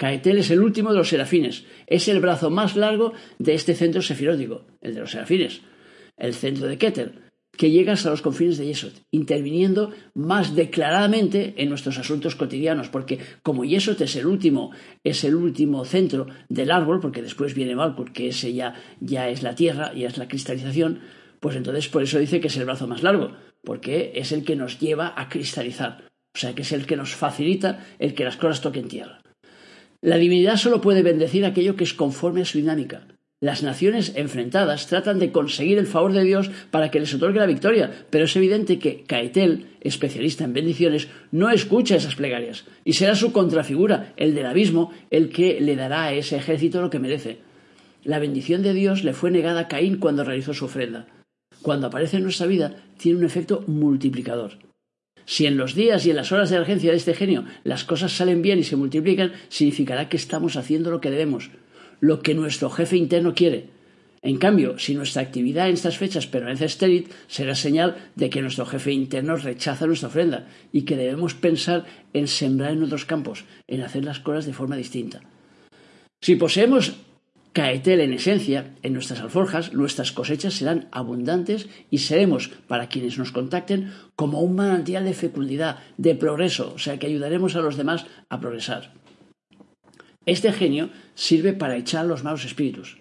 Caetel 0.00 0.38
es 0.38 0.50
el 0.50 0.62
último 0.62 0.92
de 0.92 0.96
los 0.96 1.10
serafines, 1.10 1.66
es 1.86 2.08
el 2.08 2.20
brazo 2.20 2.48
más 2.48 2.74
largo 2.74 3.12
de 3.38 3.52
este 3.52 3.74
centro 3.74 4.00
sefirótico, 4.00 4.64
el 4.80 4.94
de 4.94 5.00
los 5.00 5.10
serafines, 5.10 5.60
el 6.16 6.32
centro 6.32 6.68
de 6.68 6.78
Keter, 6.78 7.20
que 7.54 7.70
llega 7.70 7.92
hasta 7.92 8.08
los 8.08 8.22
confines 8.22 8.56
de 8.56 8.64
Yesod, 8.64 8.94
interviniendo 9.10 9.90
más 10.14 10.56
declaradamente 10.56 11.52
en 11.58 11.68
nuestros 11.68 11.98
asuntos 11.98 12.34
cotidianos, 12.34 12.88
porque 12.88 13.18
como 13.42 13.66
Yesod 13.66 14.00
es 14.00 14.16
el 14.16 14.24
último, 14.24 14.70
es 15.04 15.22
el 15.22 15.34
último 15.34 15.84
centro 15.84 16.28
del 16.48 16.70
árbol, 16.70 17.00
porque 17.00 17.20
después 17.20 17.52
viene 17.52 17.76
Malkut, 17.76 18.08
que 18.08 18.28
ese 18.28 18.54
ya, 18.54 18.76
ya 19.00 19.28
es 19.28 19.42
la 19.42 19.54
tierra, 19.54 19.92
ya 19.92 20.08
es 20.08 20.16
la 20.16 20.28
cristalización, 20.28 21.00
pues 21.40 21.56
entonces 21.56 21.88
por 21.88 22.02
eso 22.02 22.18
dice 22.18 22.40
que 22.40 22.48
es 22.48 22.56
el 22.56 22.64
brazo 22.64 22.86
más 22.86 23.02
largo, 23.02 23.32
porque 23.62 24.12
es 24.14 24.32
el 24.32 24.44
que 24.44 24.56
nos 24.56 24.80
lleva 24.80 25.12
a 25.14 25.28
cristalizar, 25.28 26.08
o 26.34 26.38
sea 26.38 26.54
que 26.54 26.62
es 26.62 26.72
el 26.72 26.86
que 26.86 26.96
nos 26.96 27.14
facilita 27.14 27.84
el 27.98 28.14
que 28.14 28.24
las 28.24 28.38
cosas 28.38 28.62
toquen 28.62 28.88
tierra. 28.88 29.19
La 30.02 30.16
divinidad 30.16 30.56
solo 30.56 30.80
puede 30.80 31.02
bendecir 31.02 31.44
aquello 31.44 31.76
que 31.76 31.84
es 31.84 31.92
conforme 31.92 32.40
a 32.40 32.44
su 32.46 32.56
dinámica. 32.56 33.06
Las 33.42 33.62
naciones 33.62 34.12
enfrentadas 34.16 34.86
tratan 34.86 35.18
de 35.18 35.32
conseguir 35.32 35.78
el 35.78 35.86
favor 35.86 36.12
de 36.12 36.24
Dios 36.24 36.50
para 36.70 36.90
que 36.90 37.00
les 37.00 37.14
otorgue 37.14 37.38
la 37.38 37.46
victoria, 37.46 37.90
pero 38.10 38.24
es 38.24 38.36
evidente 38.36 38.78
que 38.78 39.04
Caetel, 39.06 39.66
especialista 39.80 40.44
en 40.44 40.52
bendiciones, 40.52 41.08
no 41.32 41.50
escucha 41.50 41.96
esas 41.96 42.14
plegarias, 42.14 42.64
y 42.84 42.94
será 42.94 43.14
su 43.14 43.32
contrafigura, 43.32 44.12
el 44.16 44.34
del 44.34 44.46
abismo, 44.46 44.92
el 45.10 45.30
que 45.30 45.60
le 45.60 45.76
dará 45.76 46.04
a 46.04 46.12
ese 46.12 46.36
ejército 46.36 46.82
lo 46.82 46.90
que 46.90 46.98
merece. 46.98 47.38
La 48.04 48.18
bendición 48.18 48.62
de 48.62 48.74
Dios 48.74 49.04
le 49.04 49.12
fue 49.14 49.30
negada 49.30 49.60
a 49.60 49.68
Caín 49.68 49.98
cuando 49.98 50.24
realizó 50.24 50.54
su 50.54 50.66
ofrenda. 50.66 51.06
Cuando 51.62 51.86
aparece 51.86 52.18
en 52.18 52.22
nuestra 52.22 52.46
vida, 52.46 52.74
tiene 52.98 53.18
un 53.18 53.24
efecto 53.24 53.64
multiplicador. 53.66 54.69
Si 55.30 55.46
en 55.46 55.56
los 55.56 55.76
días 55.76 56.04
y 56.04 56.10
en 56.10 56.16
las 56.16 56.32
horas 56.32 56.50
de 56.50 56.58
urgencia 56.58 56.90
de 56.90 56.96
este 56.96 57.14
genio 57.14 57.44
las 57.62 57.84
cosas 57.84 58.10
salen 58.10 58.42
bien 58.42 58.58
y 58.58 58.64
se 58.64 58.74
multiplican, 58.74 59.30
significará 59.48 60.08
que 60.08 60.16
estamos 60.16 60.56
haciendo 60.56 60.90
lo 60.90 61.00
que 61.00 61.08
debemos, 61.08 61.50
lo 62.00 62.20
que 62.20 62.34
nuestro 62.34 62.68
jefe 62.68 62.96
interno 62.96 63.32
quiere. 63.32 63.68
En 64.22 64.38
cambio, 64.38 64.76
si 64.80 64.96
nuestra 64.96 65.22
actividad 65.22 65.68
en 65.68 65.74
estas 65.74 65.98
fechas 65.98 66.26
permanece 66.26 66.64
estéril, 66.64 67.06
será 67.28 67.54
señal 67.54 68.10
de 68.16 68.28
que 68.28 68.42
nuestro 68.42 68.66
jefe 68.66 68.90
interno 68.90 69.36
rechaza 69.36 69.86
nuestra 69.86 70.08
ofrenda 70.08 70.48
y 70.72 70.82
que 70.82 70.96
debemos 70.96 71.34
pensar 71.34 71.84
en 72.12 72.26
sembrar 72.26 72.72
en 72.72 72.82
otros 72.82 73.04
campos, 73.04 73.44
en 73.68 73.82
hacer 73.82 74.04
las 74.04 74.18
cosas 74.18 74.46
de 74.46 74.52
forma 74.52 74.74
distinta. 74.74 75.20
Si 76.20 76.34
poseemos 76.34 76.96
Caetel 77.52 78.00
en 78.00 78.12
esencia, 78.12 78.76
en 78.84 78.92
nuestras 78.92 79.20
alforjas, 79.20 79.72
nuestras 79.72 80.12
cosechas 80.12 80.54
serán 80.54 80.88
abundantes 80.92 81.68
y 81.90 81.98
seremos, 81.98 82.48
para 82.68 82.88
quienes 82.88 83.18
nos 83.18 83.32
contacten, 83.32 83.92
como 84.14 84.40
un 84.40 84.54
manantial 84.54 85.04
de 85.04 85.14
fecundidad, 85.14 85.78
de 85.96 86.14
progreso, 86.14 86.72
o 86.74 86.78
sea 86.78 86.98
que 87.00 87.08
ayudaremos 87.08 87.56
a 87.56 87.60
los 87.60 87.76
demás 87.76 88.06
a 88.28 88.38
progresar. 88.38 88.92
Este 90.26 90.52
genio 90.52 90.90
sirve 91.16 91.52
para 91.52 91.76
echar 91.76 92.06
los 92.06 92.22
malos 92.22 92.44
espíritus. 92.44 92.98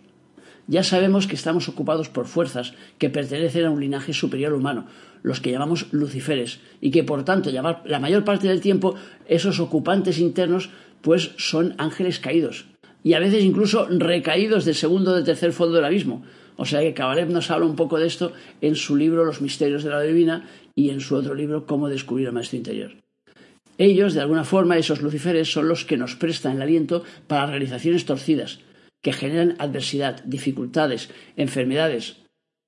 Ya 0.65 0.83
sabemos 0.83 1.27
que 1.27 1.35
estamos 1.35 1.69
ocupados 1.69 2.09
por 2.09 2.25
fuerzas 2.25 2.73
que 2.97 3.09
pertenecen 3.11 3.65
a 3.65 3.71
un 3.71 3.81
linaje 3.81 4.13
superior 4.13 4.53
humano, 4.53 4.87
los 5.21 5.41
que 5.41 5.51
llamamos 5.51 5.93
luciferes, 5.93 6.59
y 6.81 6.89
que 6.89 7.03
por 7.03 7.23
tanto 7.23 7.51
la 7.51 7.99
mayor 7.99 8.23
parte 8.23 8.47
del 8.47 8.61
tiempo 8.61 8.95
esos 9.27 9.59
ocupantes 9.59 10.17
internos 10.17 10.71
pues 11.01 11.33
son 11.37 11.75
ángeles 11.77 12.19
caídos, 12.19 12.65
y 13.03 13.13
a 13.13 13.19
veces 13.19 13.43
incluso 13.43 13.87
recaídos 13.89 14.65
del 14.65 14.75
segundo 14.75 15.11
o 15.11 15.15
del 15.15 15.23
tercer 15.23 15.53
fondo 15.53 15.75
del 15.75 15.85
abismo. 15.85 16.23
O 16.57 16.65
sea 16.65 16.81
que 16.81 16.93
Kabalev 16.93 17.29
nos 17.29 17.51
habla 17.51 17.65
un 17.65 17.75
poco 17.75 17.97
de 17.97 18.07
esto 18.07 18.33
en 18.61 18.75
su 18.75 18.95
libro 18.95 19.23
Los 19.23 19.41
misterios 19.41 19.83
de 19.83 19.91
la 19.91 20.01
divina 20.01 20.49
y 20.75 20.89
en 20.89 20.99
su 20.99 21.15
otro 21.15 21.33
libro 21.33 21.65
Cómo 21.65 21.87
descubrir 21.87 22.27
el 22.27 22.33
maestro 22.33 22.57
interior. 22.57 22.91
Ellos, 23.77 24.13
de 24.13 24.19
alguna 24.19 24.43
forma, 24.43 24.77
esos 24.77 25.01
luciferes, 25.01 25.49
son 25.49 25.69
los 25.69 25.85
que 25.85 25.95
nos 25.95 26.15
prestan 26.15 26.57
el 26.57 26.61
aliento 26.61 27.03
para 27.27 27.45
realizaciones 27.45 28.03
torcidas, 28.03 28.59
que 29.01 29.13
generan 29.13 29.55
adversidad, 29.57 30.21
dificultades, 30.25 31.09
enfermedades. 31.37 32.17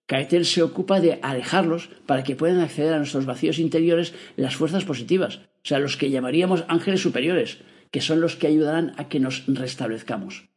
Caetel 0.08 0.46
se 0.46 0.64
ocupa 0.64 1.02
de 1.02 1.20
alejarlos 1.22 1.90
para 2.06 2.24
que 2.24 2.38
puedan 2.38 2.60
acceder 2.60 2.94
a 2.94 2.98
nuestros 2.98 3.26
vacíos 3.26 3.60
interiores 3.60 4.14
las 4.38 4.56
fuerzas 4.56 4.86
positivas, 4.86 5.42
o 5.64 5.68
sea, 5.68 5.80
los 5.80 5.98
que 5.98 6.10
llamaríamos 6.10 6.64
ángeles 6.70 7.02
superiores, 7.02 7.58
que 7.92 8.02
son 8.02 8.22
los 8.22 8.36
que 8.36 8.48
ayudarán 8.48 8.94
a 8.98 9.10
que 9.10 9.20
nos 9.20 9.46
restablezcamos. 9.48 10.50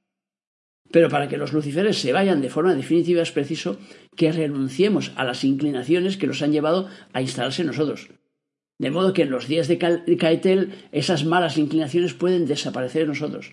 Pero 0.90 1.08
para 1.08 1.28
que 1.28 1.36
los 1.36 1.52
luciferes 1.52 1.98
se 1.98 2.12
vayan 2.12 2.40
de 2.40 2.50
forma 2.50 2.74
definitiva 2.74 3.22
es 3.22 3.32
preciso 3.32 3.78
que 4.16 4.32
renunciemos 4.32 5.12
a 5.16 5.24
las 5.24 5.42
inclinaciones 5.44 6.16
que 6.16 6.26
nos 6.26 6.40
han 6.42 6.52
llevado 6.52 6.88
a 7.12 7.20
instalarse 7.20 7.62
en 7.62 7.68
nosotros. 7.68 8.10
De 8.78 8.90
modo 8.90 9.12
que 9.12 9.22
en 9.22 9.30
los 9.30 9.48
días 9.48 9.66
de 9.68 9.78
Caetel 9.78 10.74
esas 10.92 11.24
malas 11.24 11.58
inclinaciones 11.58 12.14
pueden 12.14 12.46
desaparecer 12.46 13.02
en 13.02 13.08
nosotros. 13.08 13.52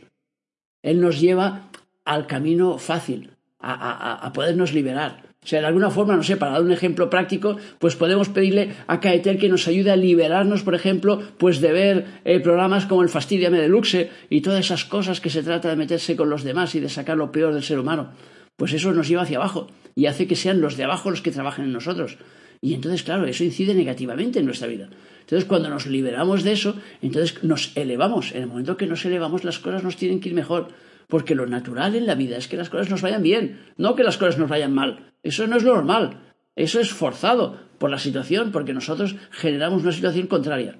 Él 0.83 1.00
nos 1.00 1.19
lleva 1.19 1.69
al 2.05 2.27
camino 2.27 2.77
fácil, 2.77 3.31
a 3.59 4.31
podernos 4.33 4.73
liberar. 4.73 5.30
O 5.43 5.48
sea, 5.48 5.60
de 5.60 5.65
alguna 5.65 5.89
forma, 5.89 6.15
no 6.15 6.21
sé, 6.21 6.38
para 6.38 6.51
dar 6.51 6.62
un 6.62 6.71
ejemplo 6.71 7.10
práctico, 7.10 7.57
pues 7.79 7.95
podemos 7.95 8.29
pedirle 8.29 8.75
a 8.86 9.00
Caetel 9.00 9.39
que 9.39 9.50
nos 9.50 9.67
ayude 9.67 9.89
a 9.89 9.95
liberarnos, 9.95 10.62
por 10.62 10.75
ejemplo, 10.75 11.19
pues 11.39 11.62
de 11.62 11.71
ver 11.71 12.05
eh, 12.25 12.39
programas 12.39 12.86
como 12.86 13.01
el 13.01 13.10
Fastidiame 13.10 13.60
Deluxe 13.60 14.10
y 14.29 14.41
todas 14.41 14.60
esas 14.63 14.86
cosas 14.86 15.19
que 15.19 15.31
se 15.31 15.41
trata 15.41 15.69
de 15.69 15.77
meterse 15.77 16.15
con 16.15 16.29
los 16.29 16.43
demás 16.43 16.75
y 16.75 16.79
de 16.79 16.89
sacar 16.89 17.17
lo 17.17 17.31
peor 17.31 17.55
del 17.55 17.63
ser 17.63 17.79
humano. 17.79 18.12
Pues 18.55 18.74
eso 18.74 18.93
nos 18.93 19.07
lleva 19.07 19.24
hacia 19.24 19.38
abajo 19.38 19.67
y 19.95 20.05
hace 20.05 20.27
que 20.27 20.36
sean 20.36 20.62
los 20.62 20.77
de 20.77 20.83
abajo 20.83 21.10
los 21.10 21.24
que 21.24 21.31
trabajen 21.31 21.65
en 21.65 21.74
nosotros. 21.74 22.19
Y 22.62 22.75
entonces, 22.75 23.01
claro, 23.01 23.25
eso 23.25 23.43
incide 23.43 23.74
negativamente 23.74 24.38
en 24.38 24.45
nuestra 24.45 24.67
vida. 24.67 24.89
Entonces, 25.21 25.45
cuando 25.45 25.69
nos 25.69 25.88
liberamos 25.88 26.43
de 26.43 26.51
eso, 26.51 26.75
entonces 27.01 27.43
nos 27.43 27.75
elevamos. 27.75 28.31
En 28.33 28.43
el 28.43 28.48
momento 28.48 28.77
que 28.77 28.86
nos 28.86 29.03
elevamos, 29.05 29.43
las 29.43 29.57
cosas 29.57 29.83
nos 29.83 29.95
tienen 29.95 30.19
que 30.19 30.29
ir 30.29 30.36
mejor. 30.36 30.67
Porque 31.11 31.35
lo 31.35 31.45
natural 31.45 31.95
en 31.95 32.07
la 32.07 32.15
vida 32.15 32.37
es 32.37 32.47
que 32.47 32.55
las 32.55 32.69
cosas 32.69 32.89
nos 32.89 33.01
vayan 33.01 33.21
bien, 33.21 33.59
no 33.75 33.95
que 33.97 34.03
las 34.05 34.17
cosas 34.17 34.37
nos 34.37 34.49
vayan 34.49 34.73
mal. 34.73 35.11
Eso 35.23 35.45
no 35.45 35.57
es 35.57 35.63
lo 35.63 35.75
normal. 35.75 36.21
Eso 36.55 36.79
es 36.79 36.93
forzado 36.93 37.59
por 37.79 37.89
la 37.89 37.99
situación, 37.99 38.53
porque 38.53 38.71
nosotros 38.71 39.17
generamos 39.29 39.83
una 39.83 39.91
situación 39.91 40.27
contraria. 40.27 40.79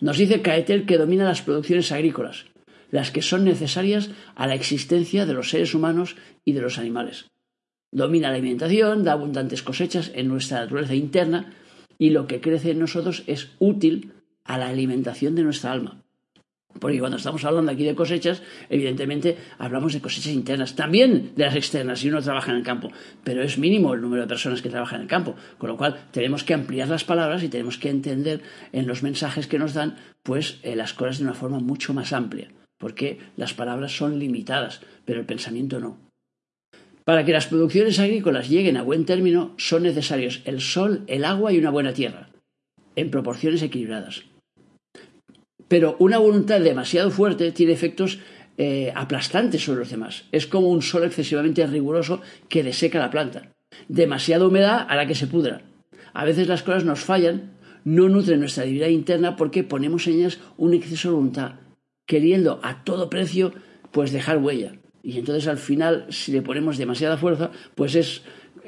Nos 0.00 0.18
dice 0.18 0.42
Caetel 0.42 0.84
que 0.84 0.98
domina 0.98 1.24
las 1.24 1.40
producciones 1.40 1.90
agrícolas, 1.92 2.44
las 2.90 3.10
que 3.10 3.22
son 3.22 3.44
necesarias 3.44 4.10
a 4.34 4.46
la 4.46 4.54
existencia 4.54 5.24
de 5.24 5.32
los 5.32 5.48
seres 5.48 5.72
humanos 5.72 6.16
y 6.44 6.52
de 6.52 6.60
los 6.60 6.76
animales. 6.76 7.30
Domina 7.90 8.28
la 8.28 8.34
alimentación, 8.34 9.02
da 9.02 9.12
abundantes 9.12 9.62
cosechas 9.62 10.12
en 10.14 10.28
nuestra 10.28 10.60
naturaleza 10.60 10.94
interna 10.94 11.54
y 11.96 12.10
lo 12.10 12.26
que 12.26 12.42
crece 12.42 12.72
en 12.72 12.80
nosotros 12.80 13.24
es 13.26 13.52
útil 13.60 14.12
a 14.44 14.58
la 14.58 14.68
alimentación 14.68 15.34
de 15.34 15.44
nuestra 15.44 15.72
alma. 15.72 16.02
Porque 16.78 16.98
cuando 16.98 17.16
estamos 17.16 17.44
hablando 17.44 17.72
aquí 17.72 17.84
de 17.84 17.94
cosechas, 17.94 18.42
evidentemente 18.68 19.36
hablamos 19.58 19.92
de 19.92 20.00
cosechas 20.00 20.32
internas, 20.32 20.76
también 20.76 21.32
de 21.36 21.44
las 21.44 21.56
externas 21.56 22.00
si 22.00 22.08
uno 22.08 22.22
trabaja 22.22 22.50
en 22.50 22.58
el 22.58 22.62
campo, 22.62 22.90
pero 23.24 23.42
es 23.42 23.58
mínimo 23.58 23.94
el 23.94 24.00
número 24.00 24.22
de 24.22 24.28
personas 24.28 24.62
que 24.62 24.68
trabajan 24.68 24.96
en 24.96 25.02
el 25.02 25.08
campo, 25.08 25.34
con 25.58 25.70
lo 25.70 25.76
cual 25.76 26.06
tenemos 26.10 26.44
que 26.44 26.54
ampliar 26.54 26.88
las 26.88 27.04
palabras 27.04 27.42
y 27.42 27.48
tenemos 27.48 27.78
que 27.78 27.90
entender 27.90 28.42
en 28.72 28.86
los 28.86 29.02
mensajes 29.02 29.46
que 29.46 29.58
nos 29.58 29.74
dan 29.74 29.96
pues 30.22 30.60
eh, 30.62 30.76
las 30.76 30.92
cosas 30.92 31.18
de 31.18 31.24
una 31.24 31.34
forma 31.34 31.58
mucho 31.58 31.94
más 31.94 32.12
amplia, 32.12 32.48
porque 32.78 33.18
las 33.36 33.54
palabras 33.54 33.96
son 33.96 34.18
limitadas, 34.18 34.80
pero 35.04 35.20
el 35.20 35.26
pensamiento 35.26 35.80
no. 35.80 35.98
Para 37.04 37.24
que 37.24 37.32
las 37.32 37.46
producciones 37.46 37.98
agrícolas 37.98 38.50
lleguen 38.50 38.76
a 38.76 38.82
buen 38.82 39.06
término 39.06 39.54
son 39.56 39.84
necesarios 39.84 40.42
el 40.44 40.60
sol, 40.60 41.04
el 41.06 41.24
agua 41.24 41.52
y 41.52 41.58
una 41.58 41.70
buena 41.70 41.94
tierra, 41.94 42.28
en 42.96 43.10
proporciones 43.10 43.62
equilibradas. 43.62 44.27
Pero 45.68 45.96
una 45.98 46.18
voluntad 46.18 46.60
demasiado 46.60 47.10
fuerte 47.10 47.52
tiene 47.52 47.72
efectos 47.72 48.18
eh, 48.56 48.92
aplastantes 48.94 49.62
sobre 49.62 49.80
los 49.80 49.90
demás. 49.90 50.24
Es 50.32 50.46
como 50.46 50.68
un 50.68 50.82
sol 50.82 51.04
excesivamente 51.04 51.64
riguroso 51.66 52.20
que 52.48 52.64
deseca 52.64 52.98
la 52.98 53.10
planta. 53.10 53.52
Demasiada 53.86 54.46
humedad 54.46 54.86
hará 54.88 55.06
que 55.06 55.14
se 55.14 55.26
pudra. 55.26 55.62
A 56.14 56.24
veces 56.24 56.48
las 56.48 56.62
cosas 56.62 56.84
nos 56.84 57.00
fallan, 57.00 57.52
no 57.84 58.08
nutren 58.08 58.40
nuestra 58.40 58.64
divinidad 58.64 58.88
interna 58.88 59.36
porque 59.36 59.62
ponemos 59.62 60.06
en 60.06 60.14
ellas 60.14 60.40
un 60.56 60.74
exceso 60.74 61.10
de 61.10 61.14
voluntad, 61.14 61.52
queriendo 62.06 62.58
a 62.62 62.82
todo 62.82 63.10
precio 63.10 63.52
pues 63.92 64.10
dejar 64.10 64.38
huella. 64.38 64.72
Y 65.02 65.18
entonces 65.18 65.46
al 65.46 65.58
final, 65.58 66.06
si 66.08 66.32
le 66.32 66.42
ponemos 66.42 66.78
demasiada 66.78 67.16
fuerza, 67.16 67.50
pues 67.74 67.94
es 67.94 68.22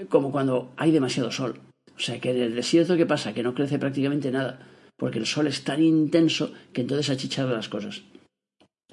como 0.08 0.30
cuando 0.30 0.72
hay 0.76 0.92
demasiado 0.92 1.32
sol. 1.32 1.60
O 1.96 2.00
sea 2.00 2.20
que 2.20 2.30
en 2.30 2.40
el 2.40 2.54
desierto, 2.54 2.96
¿qué 2.96 3.06
pasa? 3.06 3.34
Que 3.34 3.42
no 3.42 3.54
crece 3.54 3.78
prácticamente 3.78 4.30
nada 4.30 4.69
porque 5.00 5.18
el 5.18 5.24
sol 5.24 5.46
es 5.46 5.64
tan 5.64 5.82
intenso 5.82 6.52
que 6.74 6.82
entonces 6.82 7.08
achicharra 7.08 7.54
las 7.54 7.70
cosas. 7.70 8.02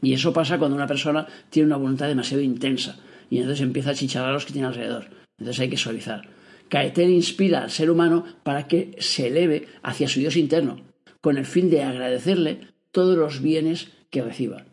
Y 0.02 0.14
eso 0.14 0.32
pasa 0.32 0.58
cuando 0.58 0.78
una 0.78 0.88
persona 0.88 1.28
tiene 1.50 1.68
una 1.68 1.76
voluntad 1.76 2.08
demasiado 2.08 2.42
intensa 2.42 2.98
y 3.30 3.40
entonces 3.40 3.62
empieza 3.62 3.90
a 3.90 3.92
achicharrar 3.92 4.30
a 4.30 4.34
los 4.34 4.46
que 4.46 4.54
tiene 4.54 4.70
alrededor. 4.70 5.10
Entonces 5.38 5.60
hay 5.60 5.70
que 5.70 5.76
suavizar. 5.76 6.30
Caetel 6.70 7.10
inspira 7.10 7.64
al 7.64 7.72
ser 7.72 7.92
humano 7.92 8.24
para 8.44 8.70
que 8.70 8.96
se 9.00 9.28
eleve 9.28 9.68
hacia 9.84 10.08
su 10.08 10.22
Dios 10.22 10.38
interno, 10.38 10.80
con 11.20 11.38
el 11.38 11.46
fin 11.46 11.70
de 11.70 11.84
agradecerle 11.84 12.62
todos 12.94 13.18
los 13.18 13.42
bienes 13.42 13.90
que 14.10 14.22
reciba. 14.22 14.66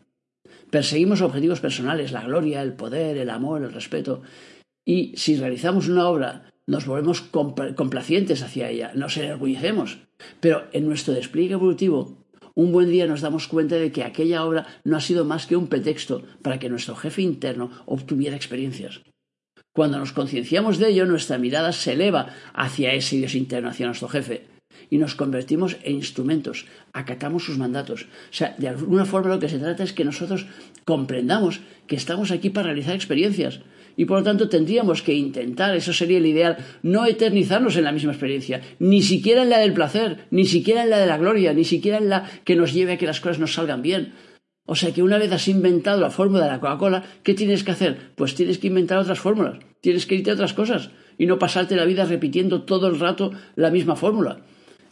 Perseguimos 0.69 1.21
objetivos 1.21 1.59
personales, 1.59 2.13
la 2.13 2.23
gloria, 2.23 2.61
el 2.61 2.73
poder, 2.73 3.17
el 3.17 3.29
amor, 3.29 3.61
el 3.61 3.73
respeto, 3.73 4.21
y 4.85 5.17
si 5.17 5.35
realizamos 5.35 5.89
una 5.89 6.07
obra 6.07 6.53
nos 6.67 6.85
volvemos 6.85 7.21
complacientes 7.21 8.41
hacia 8.41 8.69
ella, 8.69 8.91
nos 8.95 9.17
enorgullecemos. 9.17 9.99
Pero 10.39 10.65
en 10.71 10.85
nuestro 10.85 11.13
despliegue 11.13 11.53
evolutivo, 11.53 12.25
un 12.55 12.71
buen 12.71 12.89
día 12.89 13.05
nos 13.05 13.21
damos 13.21 13.47
cuenta 13.47 13.75
de 13.75 13.91
que 13.91 14.03
aquella 14.03 14.43
obra 14.45 14.65
no 14.83 14.97
ha 14.97 15.01
sido 15.01 15.25
más 15.25 15.45
que 15.45 15.57
un 15.57 15.67
pretexto 15.67 16.23
para 16.41 16.57
que 16.57 16.69
nuestro 16.69 16.95
jefe 16.95 17.21
interno 17.21 17.69
obtuviera 17.85 18.35
experiencias. 18.35 19.01
Cuando 19.73 19.99
nos 19.99 20.13
concienciamos 20.13 20.77
de 20.77 20.89
ello, 20.89 21.05
nuestra 21.05 21.37
mirada 21.37 21.73
se 21.73 21.93
eleva 21.93 22.29
hacia 22.53 22.93
ese 22.93 23.17
Dios 23.17 23.35
interno, 23.35 23.69
hacia 23.69 23.87
nuestro 23.87 24.07
jefe, 24.07 24.47
y 24.89 24.97
nos 24.97 25.15
convertimos 25.15 25.77
en 25.83 25.95
instrumentos, 25.95 26.65
acatamos 26.93 27.43
sus 27.43 27.57
mandatos. 27.57 28.03
O 28.03 28.33
sea, 28.33 28.55
de 28.57 28.67
alguna 28.67 29.05
forma 29.05 29.29
lo 29.29 29.39
que 29.39 29.49
se 29.49 29.59
trata 29.59 29.83
es 29.83 29.93
que 29.93 30.05
nosotros 30.05 30.45
comprendamos 30.83 31.61
que 31.87 31.95
estamos 31.95 32.31
aquí 32.31 32.49
para 32.49 32.67
realizar 32.67 32.95
experiencias, 32.95 33.61
y 33.97 34.05
por 34.05 34.19
lo 34.19 34.23
tanto 34.23 34.49
tendríamos 34.49 35.01
que 35.01 35.13
intentar, 35.13 35.75
eso 35.75 35.93
sería 35.93 36.17
el 36.17 36.25
ideal, 36.25 36.57
no 36.83 37.05
eternizarnos 37.05 37.77
en 37.77 37.85
la 37.85 37.91
misma 37.91 38.11
experiencia, 38.11 38.61
ni 38.79 39.01
siquiera 39.01 39.43
en 39.43 39.49
la 39.49 39.59
del 39.59 39.73
placer, 39.73 40.27
ni 40.31 40.45
siquiera 40.45 40.83
en 40.83 40.89
la 40.89 40.99
de 40.99 41.07
la 41.07 41.17
gloria, 41.17 41.53
ni 41.53 41.63
siquiera 41.63 41.97
en 41.97 42.09
la 42.09 42.29
que 42.43 42.55
nos 42.55 42.73
lleve 42.73 42.93
a 42.93 42.97
que 42.97 43.07
las 43.07 43.21
cosas 43.21 43.39
nos 43.39 43.53
salgan 43.53 43.81
bien. 43.81 44.13
O 44.67 44.75
sea 44.75 44.91
que 44.91 45.03
una 45.03 45.19
vez 45.19 45.31
has 45.31 45.47
inventado 45.47 46.01
la 46.01 46.09
fórmula 46.09 46.45
de 46.45 46.51
la 46.51 46.59
Coca-Cola, 46.59 47.03
¿qué 47.23 47.35
tienes 47.35 47.63
que 47.63 47.71
hacer? 47.71 48.13
Pues 48.15 48.33
tienes 48.33 48.57
que 48.57 48.67
inventar 48.67 48.97
otras 48.97 49.19
fórmulas, 49.19 49.59
tienes 49.79 50.07
que 50.07 50.15
irte 50.15 50.31
a 50.31 50.33
otras 50.33 50.53
cosas 50.53 50.89
y 51.17 51.27
no 51.27 51.37
pasarte 51.37 51.75
la 51.75 51.85
vida 51.85 52.05
repitiendo 52.05 52.63
todo 52.63 52.87
el 52.87 52.99
rato 52.99 53.31
la 53.55 53.69
misma 53.69 53.95
fórmula. 53.95 54.41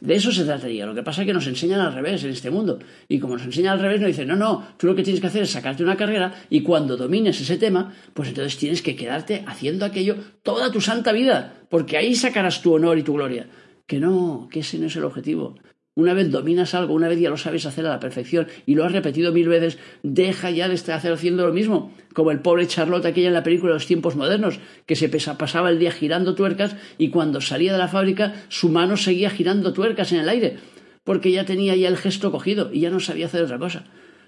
De 0.03 0.15
eso 0.15 0.33
se 0.33 0.43
trataría. 0.43 0.85
Lo 0.85 0.93
que 0.93 1.01
pasa 1.01 1.21
es 1.21 1.27
que 1.27 1.33
nos 1.33 1.47
enseñan 1.47 1.79
al 1.79 1.93
revés 1.93 2.21
en 2.25 2.31
este 2.31 2.51
mundo. 2.51 2.77
Y 3.07 3.19
como 3.19 3.37
nos 3.37 3.45
enseñan 3.45 3.75
al 3.75 3.79
revés, 3.79 4.01
nos 4.01 4.07
dicen, 4.07 4.27
no, 4.27 4.35
no, 4.35 4.67
tú 4.75 4.85
lo 4.85 4.95
que 4.95 5.01
tienes 5.01 5.21
que 5.21 5.27
hacer 5.27 5.43
es 5.43 5.51
sacarte 5.51 5.81
una 5.81 5.95
carrera 5.95 6.33
y 6.49 6.61
cuando 6.61 6.97
domines 6.97 7.39
ese 7.39 7.55
tema, 7.55 7.93
pues 8.13 8.27
entonces 8.27 8.57
tienes 8.57 8.81
que 8.81 8.97
quedarte 8.97 9.45
haciendo 9.47 9.85
aquello 9.85 10.17
toda 10.43 10.73
tu 10.73 10.81
santa 10.81 11.13
vida, 11.13 11.53
porque 11.69 11.95
ahí 11.95 12.15
sacarás 12.15 12.61
tu 12.61 12.73
honor 12.73 12.97
y 12.97 13.03
tu 13.03 13.13
gloria. 13.13 13.47
Que 13.87 14.01
no, 14.01 14.49
que 14.51 14.59
ese 14.59 14.77
no 14.77 14.87
es 14.87 14.95
el 14.97 15.05
objetivo. 15.05 15.55
Una 15.95 16.15
vez 16.15 16.31
dominas 16.31 16.73
algo, 16.73 16.95
una 16.95 17.07
vez 17.07 17.19
ya 17.19 17.29
lo 17.29 17.37
sabes 17.37 17.67
hacer 17.67 17.85
a 17.85 17.89
la 17.89 17.99
perfección 17.99 18.47
y 18.65 18.73
lo 18.73 18.83
has 18.83 18.91
repetido 18.91 19.31
mil 19.31 19.47
veces, 19.47 19.77
deja 20.01 20.49
ya 20.49 20.67
de 20.67 20.73
estar 20.73 20.99
haciendo 21.11 21.45
lo 21.45 21.53
mismo, 21.53 21.93
como 22.13 22.31
el 22.31 22.39
pobre 22.39 22.65
Charlotte 22.65 23.05
aquella 23.05 23.27
en 23.27 23.35
la 23.35 23.43
película 23.43 23.73
de 23.73 23.75
los 23.75 23.85
tiempos 23.85 24.15
modernos, 24.15 24.59
que 24.87 24.95
se 24.95 25.07
pasaba 25.09 25.69
el 25.69 25.77
día 25.77 25.91
girando 25.91 26.33
tuercas 26.33 26.75
y 26.97 27.09
cuando 27.09 27.41
salía 27.41 27.73
de 27.73 27.77
la 27.77 27.87
fábrica 27.87 28.33
su 28.49 28.69
mano 28.69 28.97
seguía 28.97 29.29
girando 29.29 29.71
tuercas 29.71 30.11
en 30.11 30.21
el 30.21 30.29
aire, 30.29 30.57
porque 31.03 31.31
ya 31.31 31.45
tenía 31.45 31.75
ya 31.75 31.89
el 31.89 31.97
gesto 31.97 32.31
cogido 32.31 32.71
y 32.73 32.79
ya 32.79 32.89
no 32.89 32.99
sabía 32.99 33.27
hacer 33.27 33.43
otra 33.43 33.59
cosa. 33.59 33.85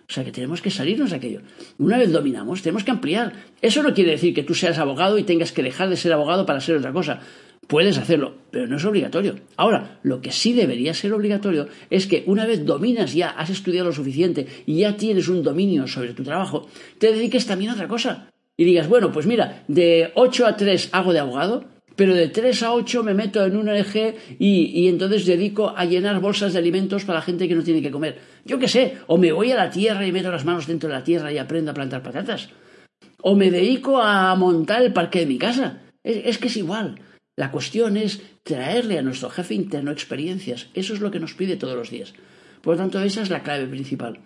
O 0.07 0.13
sea 0.13 0.23
que 0.23 0.31
tenemos 0.31 0.61
que 0.61 0.69
salirnos 0.69 1.09
de 1.09 1.15
aquello. 1.15 1.41
Una 1.79 1.97
vez 1.97 2.11
dominamos, 2.11 2.61
tenemos 2.61 2.83
que 2.83 2.91
ampliar. 2.91 3.33
Eso 3.63 3.81
no 3.81 3.95
quiere 3.95 4.11
decir 4.11 4.35
que 4.35 4.43
tú 4.43 4.53
seas 4.53 4.77
abogado 4.77 5.17
y 5.17 5.23
tengas 5.23 5.51
que 5.51 5.63
dejar 5.63 5.89
de 5.89 5.97
ser 5.97 6.13
abogado 6.13 6.45
para 6.45 6.61
ser 6.61 6.75
otra 6.75 6.93
cosa. 6.93 7.21
Puedes 7.67 7.97
hacerlo, 7.97 8.35
pero 8.51 8.67
no 8.67 8.77
es 8.77 8.85
obligatorio. 8.85 9.35
Ahora, 9.57 9.99
lo 10.03 10.21
que 10.21 10.31
sí 10.31 10.53
debería 10.53 10.93
ser 10.93 11.13
obligatorio 11.13 11.67
es 11.89 12.05
que 12.05 12.23
una 12.27 12.45
vez 12.45 12.63
dominas 12.63 13.13
ya, 13.13 13.29
has 13.29 13.49
estudiado 13.49 13.87
lo 13.87 13.93
suficiente 13.93 14.45
y 14.67 14.79
ya 14.79 14.95
tienes 14.95 15.27
un 15.29 15.41
dominio 15.41 15.87
sobre 15.87 16.13
tu 16.13 16.23
trabajo, 16.23 16.67
te 16.99 17.11
dediques 17.11 17.47
también 17.47 17.71
a 17.71 17.73
otra 17.73 17.87
cosa. 17.87 18.29
Y 18.55 18.65
digas, 18.65 18.87
bueno, 18.87 19.11
pues 19.11 19.25
mira, 19.25 19.63
de 19.67 20.11
8 20.13 20.45
a 20.45 20.55
3 20.55 20.89
hago 20.91 21.11
de 21.11 21.19
abogado, 21.19 21.65
pero 21.95 22.13
de 22.13 22.27
3 22.27 22.63
a 22.63 22.73
8 22.73 23.03
me 23.03 23.15
meto 23.15 23.43
en 23.43 23.57
un 23.57 23.67
ONG 23.67 24.15
y, 24.37 24.81
y, 24.81 24.87
entonces 24.87 25.25
dedico 25.25 25.73
a 25.75 25.85
llenar 25.85 26.21
bolsas 26.21 26.53
de 26.53 26.59
alimentos 26.59 27.03
para 27.03 27.19
la 27.19 27.25
gente 27.25 27.47
que 27.47 27.55
no 27.55 27.63
tiene 27.63 27.81
que 27.81 27.91
comer. 27.91 28.19
Yo 28.45 28.59
qué 28.59 28.67
sé, 28.67 28.97
o 29.07 29.17
me 29.17 29.31
voy 29.31 29.51
a 29.51 29.55
la 29.55 29.71
tierra 29.71 30.05
y 30.05 30.11
meto 30.11 30.31
las 30.31 30.45
manos 30.45 30.67
dentro 30.67 30.87
de 30.87 30.95
la 30.95 31.03
tierra 31.03 31.33
y 31.33 31.39
aprendo 31.39 31.71
a 31.71 31.73
plantar 31.73 32.03
patatas. 32.03 32.49
O 33.21 33.35
me 33.35 33.49
dedico 33.49 34.01
a 34.01 34.35
montar 34.35 34.83
el 34.83 34.93
parque 34.93 35.19
de 35.19 35.25
mi 35.25 35.39
casa. 35.39 35.81
es 36.03 36.37
que 36.37 36.47
es 36.47 36.57
igual. 36.57 36.99
La 37.35 37.51
cuestión 37.51 37.97
es 37.97 38.21
traerle 38.43 38.97
a 38.97 39.01
nuestro 39.01 39.29
jefe 39.29 39.55
interno 39.55 39.91
experiencias. 39.91 40.69
Eso 40.73 40.93
es 40.93 41.01
lo 41.01 41.11
que 41.11 41.19
nos 41.19 41.33
pide 41.33 41.57
todos 41.57 41.75
los 41.75 41.89
días. 41.89 42.13
Por 42.61 42.75
lo 42.75 42.81
tanto, 42.81 43.01
esa 43.01 43.21
es 43.21 43.29
la 43.29 43.43
clave 43.43 43.67
principal. 43.67 44.19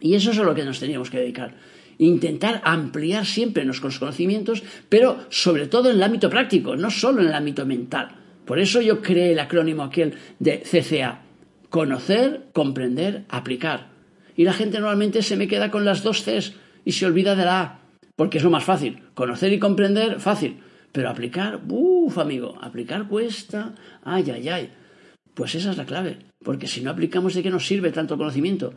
Y 0.00 0.14
eso 0.14 0.30
es 0.30 0.38
a 0.38 0.44
lo 0.44 0.54
que 0.54 0.64
nos 0.64 0.78
teníamos 0.78 1.10
que 1.10 1.18
dedicar. 1.18 1.56
Intentar 1.98 2.60
ampliar 2.64 3.26
siempre 3.26 3.64
nuestros 3.64 3.98
conocimientos, 3.98 4.62
pero 4.88 5.18
sobre 5.30 5.66
todo 5.66 5.90
en 5.90 5.96
el 5.96 6.02
ámbito 6.02 6.30
práctico, 6.30 6.76
no 6.76 6.90
solo 6.90 7.20
en 7.22 7.28
el 7.28 7.34
ámbito 7.34 7.66
mental. 7.66 8.16
Por 8.44 8.60
eso 8.60 8.80
yo 8.80 9.02
creé 9.02 9.32
el 9.32 9.40
acrónimo 9.40 9.82
aquel 9.82 10.14
de 10.38 10.60
CCA. 10.60 11.22
Conocer, 11.70 12.44
comprender, 12.52 13.24
aplicar. 13.28 13.88
Y 14.36 14.44
la 14.44 14.52
gente 14.52 14.78
normalmente 14.78 15.22
se 15.22 15.36
me 15.36 15.48
queda 15.48 15.72
con 15.72 15.84
las 15.84 16.04
dos 16.04 16.22
Cs 16.22 16.54
y 16.84 16.92
se 16.92 17.04
olvida 17.04 17.34
de 17.34 17.44
la 17.44 17.60
A, 17.60 17.80
porque 18.14 18.38
es 18.38 18.44
lo 18.44 18.50
más 18.50 18.64
fácil. 18.64 19.02
Conocer 19.14 19.52
y 19.52 19.58
comprender, 19.58 20.20
fácil. 20.20 20.60
Pero 20.92 21.10
aplicar, 21.10 21.60
uff, 21.68 22.18
amigo, 22.18 22.58
aplicar 22.60 23.08
cuesta, 23.08 23.74
ay, 24.04 24.30
ay, 24.30 24.48
ay. 24.48 24.70
Pues 25.34 25.54
esa 25.54 25.70
es 25.70 25.76
la 25.76 25.86
clave, 25.86 26.18
porque 26.42 26.66
si 26.66 26.80
no 26.80 26.90
aplicamos, 26.90 27.34
¿de 27.34 27.42
qué 27.42 27.50
nos 27.50 27.66
sirve 27.66 27.92
tanto 27.92 28.16
conocimiento? 28.16 28.74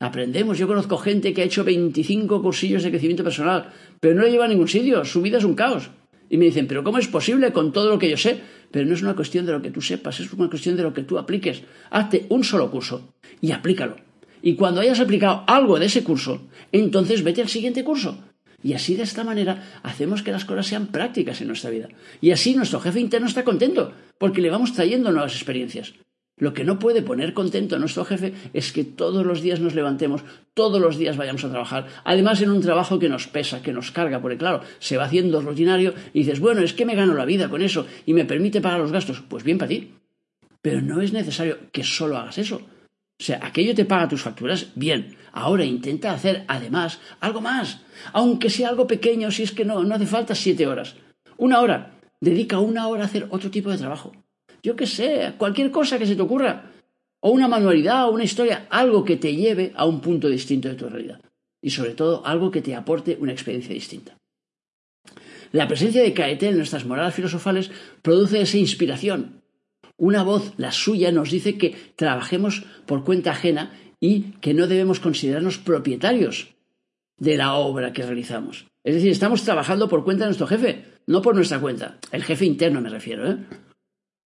Aprendemos, 0.00 0.58
yo 0.58 0.66
conozco 0.66 0.98
gente 0.98 1.32
que 1.32 1.42
ha 1.42 1.44
hecho 1.44 1.64
25 1.64 2.42
cursillos 2.42 2.82
de 2.82 2.90
crecimiento 2.90 3.24
personal, 3.24 3.70
pero 4.00 4.14
no 4.14 4.22
lo 4.22 4.28
lleva 4.28 4.44
a 4.44 4.48
ningún 4.48 4.68
sitio, 4.68 5.04
su 5.04 5.22
vida 5.22 5.38
es 5.38 5.44
un 5.44 5.54
caos. 5.54 5.90
Y 6.28 6.36
me 6.36 6.46
dicen, 6.46 6.66
pero 6.66 6.82
¿cómo 6.82 6.98
es 6.98 7.08
posible 7.08 7.52
con 7.52 7.72
todo 7.72 7.90
lo 7.90 7.98
que 7.98 8.10
yo 8.10 8.16
sé? 8.16 8.40
Pero 8.70 8.86
no 8.86 8.94
es 8.94 9.02
una 9.02 9.14
cuestión 9.14 9.46
de 9.46 9.52
lo 9.52 9.62
que 9.62 9.70
tú 9.70 9.80
sepas, 9.80 10.20
es 10.20 10.32
una 10.32 10.48
cuestión 10.48 10.76
de 10.76 10.82
lo 10.82 10.92
que 10.92 11.02
tú 11.02 11.18
apliques. 11.18 11.62
Hazte 11.90 12.26
un 12.28 12.44
solo 12.44 12.70
curso 12.70 13.14
y 13.40 13.52
aplícalo. 13.52 13.96
Y 14.42 14.56
cuando 14.56 14.80
hayas 14.80 15.00
aplicado 15.00 15.44
algo 15.46 15.78
de 15.78 15.86
ese 15.86 16.02
curso, 16.02 16.48
entonces 16.72 17.22
vete 17.22 17.40
al 17.42 17.48
siguiente 17.48 17.84
curso. 17.84 18.33
Y 18.64 18.72
así 18.72 18.96
de 18.96 19.02
esta 19.02 19.24
manera 19.24 19.80
hacemos 19.82 20.22
que 20.22 20.32
las 20.32 20.46
cosas 20.46 20.66
sean 20.66 20.86
prácticas 20.86 21.40
en 21.42 21.48
nuestra 21.48 21.68
vida. 21.68 21.88
Y 22.22 22.30
así 22.30 22.56
nuestro 22.56 22.80
jefe 22.80 22.98
interno 22.98 23.28
está 23.28 23.44
contento, 23.44 23.92
porque 24.18 24.40
le 24.40 24.48
vamos 24.48 24.72
trayendo 24.72 25.12
nuevas 25.12 25.34
experiencias. 25.34 25.92
Lo 26.38 26.54
que 26.54 26.64
no 26.64 26.78
puede 26.78 27.02
poner 27.02 27.34
contento 27.34 27.76
a 27.76 27.78
nuestro 27.78 28.06
jefe 28.06 28.32
es 28.54 28.72
que 28.72 28.82
todos 28.82 29.24
los 29.24 29.42
días 29.42 29.60
nos 29.60 29.74
levantemos, 29.74 30.24
todos 30.54 30.80
los 30.80 30.96
días 30.96 31.18
vayamos 31.18 31.44
a 31.44 31.50
trabajar, 31.50 31.86
además 32.04 32.40
en 32.40 32.50
un 32.50 32.62
trabajo 32.62 32.98
que 32.98 33.10
nos 33.10 33.28
pesa, 33.28 33.62
que 33.62 33.72
nos 33.72 33.90
carga, 33.90 34.22
porque 34.22 34.38
claro, 34.38 34.62
se 34.78 34.96
va 34.96 35.04
haciendo 35.04 35.42
rutinario 35.42 35.92
y 36.14 36.20
dices, 36.20 36.40
bueno, 36.40 36.62
es 36.62 36.72
que 36.72 36.86
me 36.86 36.96
gano 36.96 37.14
la 37.14 37.26
vida 37.26 37.50
con 37.50 37.60
eso 37.60 37.86
y 38.06 38.14
me 38.14 38.24
permite 38.24 38.62
pagar 38.62 38.80
los 38.80 38.92
gastos. 38.92 39.22
Pues 39.28 39.44
bien 39.44 39.58
para 39.58 39.68
ti. 39.68 39.92
Pero 40.62 40.80
no 40.80 41.02
es 41.02 41.12
necesario 41.12 41.58
que 41.70 41.84
solo 41.84 42.16
hagas 42.16 42.38
eso. 42.38 42.62
O 43.20 43.22
sea, 43.22 43.40
aquello 43.42 43.74
te 43.74 43.84
paga 43.84 44.08
tus 44.08 44.22
facturas, 44.22 44.68
bien. 44.74 45.16
Ahora 45.32 45.64
intenta 45.64 46.12
hacer, 46.12 46.44
además, 46.48 47.00
algo 47.20 47.40
más. 47.40 47.80
Aunque 48.12 48.50
sea 48.50 48.68
algo 48.68 48.86
pequeño, 48.86 49.30
si 49.30 49.44
es 49.44 49.52
que 49.52 49.64
no, 49.64 49.82
no 49.84 49.94
hace 49.94 50.06
falta 50.06 50.34
siete 50.34 50.66
horas. 50.66 50.96
Una 51.36 51.60
hora. 51.60 51.92
Dedica 52.20 52.58
una 52.58 52.88
hora 52.88 53.02
a 53.02 53.06
hacer 53.06 53.26
otro 53.30 53.50
tipo 53.50 53.70
de 53.70 53.78
trabajo 53.78 54.12
yo 54.64 54.74
qué 54.74 54.86
sé, 54.86 55.34
cualquier 55.36 55.70
cosa 55.70 55.98
que 55.98 56.06
se 56.06 56.16
te 56.16 56.22
ocurra, 56.22 56.72
o 57.20 57.30
una 57.30 57.48
manualidad, 57.48 58.08
o 58.08 58.12
una 58.12 58.24
historia, 58.24 58.66
algo 58.70 59.04
que 59.04 59.16
te 59.16 59.36
lleve 59.36 59.72
a 59.76 59.84
un 59.84 60.00
punto 60.00 60.28
distinto 60.28 60.70
de 60.70 60.74
tu 60.74 60.88
realidad. 60.88 61.20
Y 61.60 61.70
sobre 61.70 61.92
todo, 61.92 62.26
algo 62.26 62.50
que 62.50 62.62
te 62.62 62.74
aporte 62.74 63.18
una 63.20 63.32
experiencia 63.32 63.74
distinta. 63.74 64.16
La 65.52 65.68
presencia 65.68 66.02
de 66.02 66.14
Caetel 66.14 66.50
en 66.50 66.56
nuestras 66.56 66.86
moradas 66.86 67.14
filosofales 67.14 67.70
produce 68.00 68.40
esa 68.40 68.56
inspiración. 68.56 69.42
Una 69.96 70.22
voz, 70.22 70.52
la 70.56 70.72
suya, 70.72 71.12
nos 71.12 71.30
dice 71.30 71.56
que 71.56 71.76
trabajemos 71.96 72.64
por 72.86 73.04
cuenta 73.04 73.30
ajena 73.30 73.72
y 74.00 74.32
que 74.40 74.54
no 74.54 74.66
debemos 74.66 75.00
considerarnos 75.00 75.58
propietarios 75.58 76.48
de 77.16 77.36
la 77.36 77.54
obra 77.54 77.92
que 77.92 78.02
realizamos. 78.02 78.66
Es 78.82 78.94
decir, 78.94 79.10
estamos 79.10 79.44
trabajando 79.44 79.88
por 79.88 80.04
cuenta 80.04 80.24
de 80.24 80.28
nuestro 80.28 80.46
jefe, 80.46 80.84
no 81.06 81.22
por 81.22 81.34
nuestra 81.34 81.60
cuenta. 81.60 81.98
El 82.12 82.22
jefe 82.24 82.44
interno 82.44 82.80
me 82.80 82.90
refiero. 82.90 83.30
¿eh? 83.30 83.38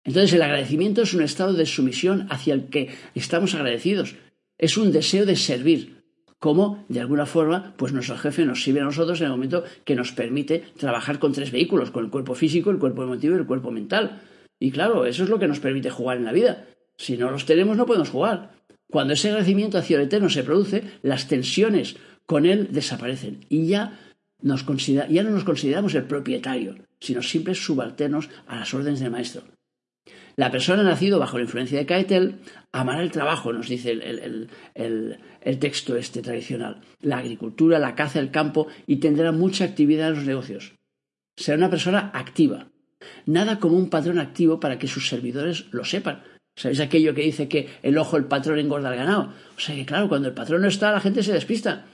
Entonces 0.05 0.33
el 0.33 0.43
agradecimiento 0.43 1.03
es 1.03 1.15
un 1.15 1.23
estado 1.23 1.53
de 1.53 1.67
sumisión 1.67 2.27
hacia 2.31 2.55
el 2.55 2.67
que 2.67 2.95
estamos 3.15 3.55
agradecidos. 3.55 4.15
Es 4.57 4.79
un 4.79 4.93
deseo 4.93 5.27
de 5.27 5.37
servir, 5.37 6.05
como 6.39 6.85
de 6.89 7.01
alguna 7.01 7.27
forma 7.27 7.75
pues 7.77 7.93
nuestro 7.93 8.17
jefe 8.17 8.47
nos 8.47 8.63
sirve 8.63 8.81
a 8.81 8.85
nosotros 8.85 9.21
en 9.21 9.27
el 9.27 9.33
momento 9.33 9.65
que 9.85 9.97
nos 9.97 10.13
permite 10.13 10.65
trabajar 10.79 11.19
con 11.19 11.33
tres 11.33 11.51
vehículos, 11.51 11.91
con 11.91 12.05
el 12.05 12.11
cuerpo 12.11 12.35
físico, 12.35 12.71
el 12.71 12.79
cuerpo 12.79 13.03
emotivo 13.03 13.35
y 13.35 13.41
el 13.41 13.47
cuerpo 13.47 13.71
mental. 13.71 14.23
Y 14.59 14.71
claro, 14.71 15.07
eso 15.07 15.25
es 15.25 15.29
lo 15.29 15.39
que 15.39 15.49
nos 15.49 15.61
permite 15.61 15.91
jugar 15.91 16.17
en 16.17 16.25
la 16.25 16.33
vida. 16.33 16.67
Si 16.97 17.17
no 17.17 17.31
los 17.31 17.45
tenemos 17.45 17.77
no 17.77 17.87
podemos 17.87 18.11
jugar. 18.11 18.53
Cuando 18.91 19.15
ese 19.15 19.29
agradecimiento 19.29 19.79
hacia 19.79 19.97
el 19.97 20.05
Eterno 20.05 20.31
se 20.31 20.45
produce, 20.45 20.85
las 21.03 21.29
tensiones 21.29 21.97
con 22.25 22.47
él 22.47 22.69
desaparecen 22.71 23.45
y 23.49 23.67
ya, 23.67 23.99
ya 24.41 25.23
no 25.23 25.31
nos 25.31 25.45
consideramos 25.45 25.95
el 25.95 26.05
propietario, 26.05 26.77
sino 27.01 27.23
simples 27.23 27.65
subalternos 27.65 28.29
a 28.47 28.57
las 28.57 28.73
órdenes 28.75 29.01
del 29.01 29.11
maestro. 29.11 29.43
La 30.37 30.51
persona 30.51 30.83
nacido 30.83 31.19
bajo 31.19 31.39
la 31.39 31.45
influencia 31.45 31.79
de 31.79 31.87
Caetel 31.87 32.41
amará 32.71 33.03
el 33.03 33.11
trabajo, 33.11 33.55
nos 33.55 33.69
dice 33.69 33.93
el, 33.93 34.49
texto 35.59 35.97
este 35.97 36.21
tradicional, 36.21 36.83
la 37.01 37.19
agricultura, 37.19 37.79
la 37.79 37.95
caza, 37.95 38.21
el 38.21 38.31
campo 38.31 38.69
y 38.87 38.97
tendrá 38.97 39.33
mucha 39.33 39.65
actividad 39.65 40.09
en 40.09 40.17
los 40.17 40.27
negocios. 40.27 40.75
Será 41.37 41.57
una 41.57 41.71
persona 41.71 42.11
activa. 42.13 42.69
Nada 43.27 43.59
como 43.59 43.77
un 43.77 43.91
patrón 43.91 44.19
activo 44.19 44.61
para 44.61 44.79
que 44.79 44.89
sus 44.89 45.09
servidores 45.09 45.67
lo 45.73 45.85
sepan. 45.85 46.23
¿Sabéis 46.57 46.81
aquello 46.81 47.15
que 47.15 47.23
dice 47.23 47.49
que 47.49 47.69
el 47.83 47.99
ojo 47.99 48.17
del 48.17 48.27
patrón 48.27 48.59
engorda 48.59 48.89
al 48.89 48.97
ganado? 48.97 49.33
O 49.57 49.61
sea 49.61 49.75
que 49.75 49.85
claro, 49.85 50.09
cuando 50.09 50.29
el 50.29 50.35
patrón 50.35 50.63
no 50.63 50.69
está, 50.69 50.91
la 50.93 51.01
gente 51.01 51.23
se 51.23 51.33
despista. 51.33 51.87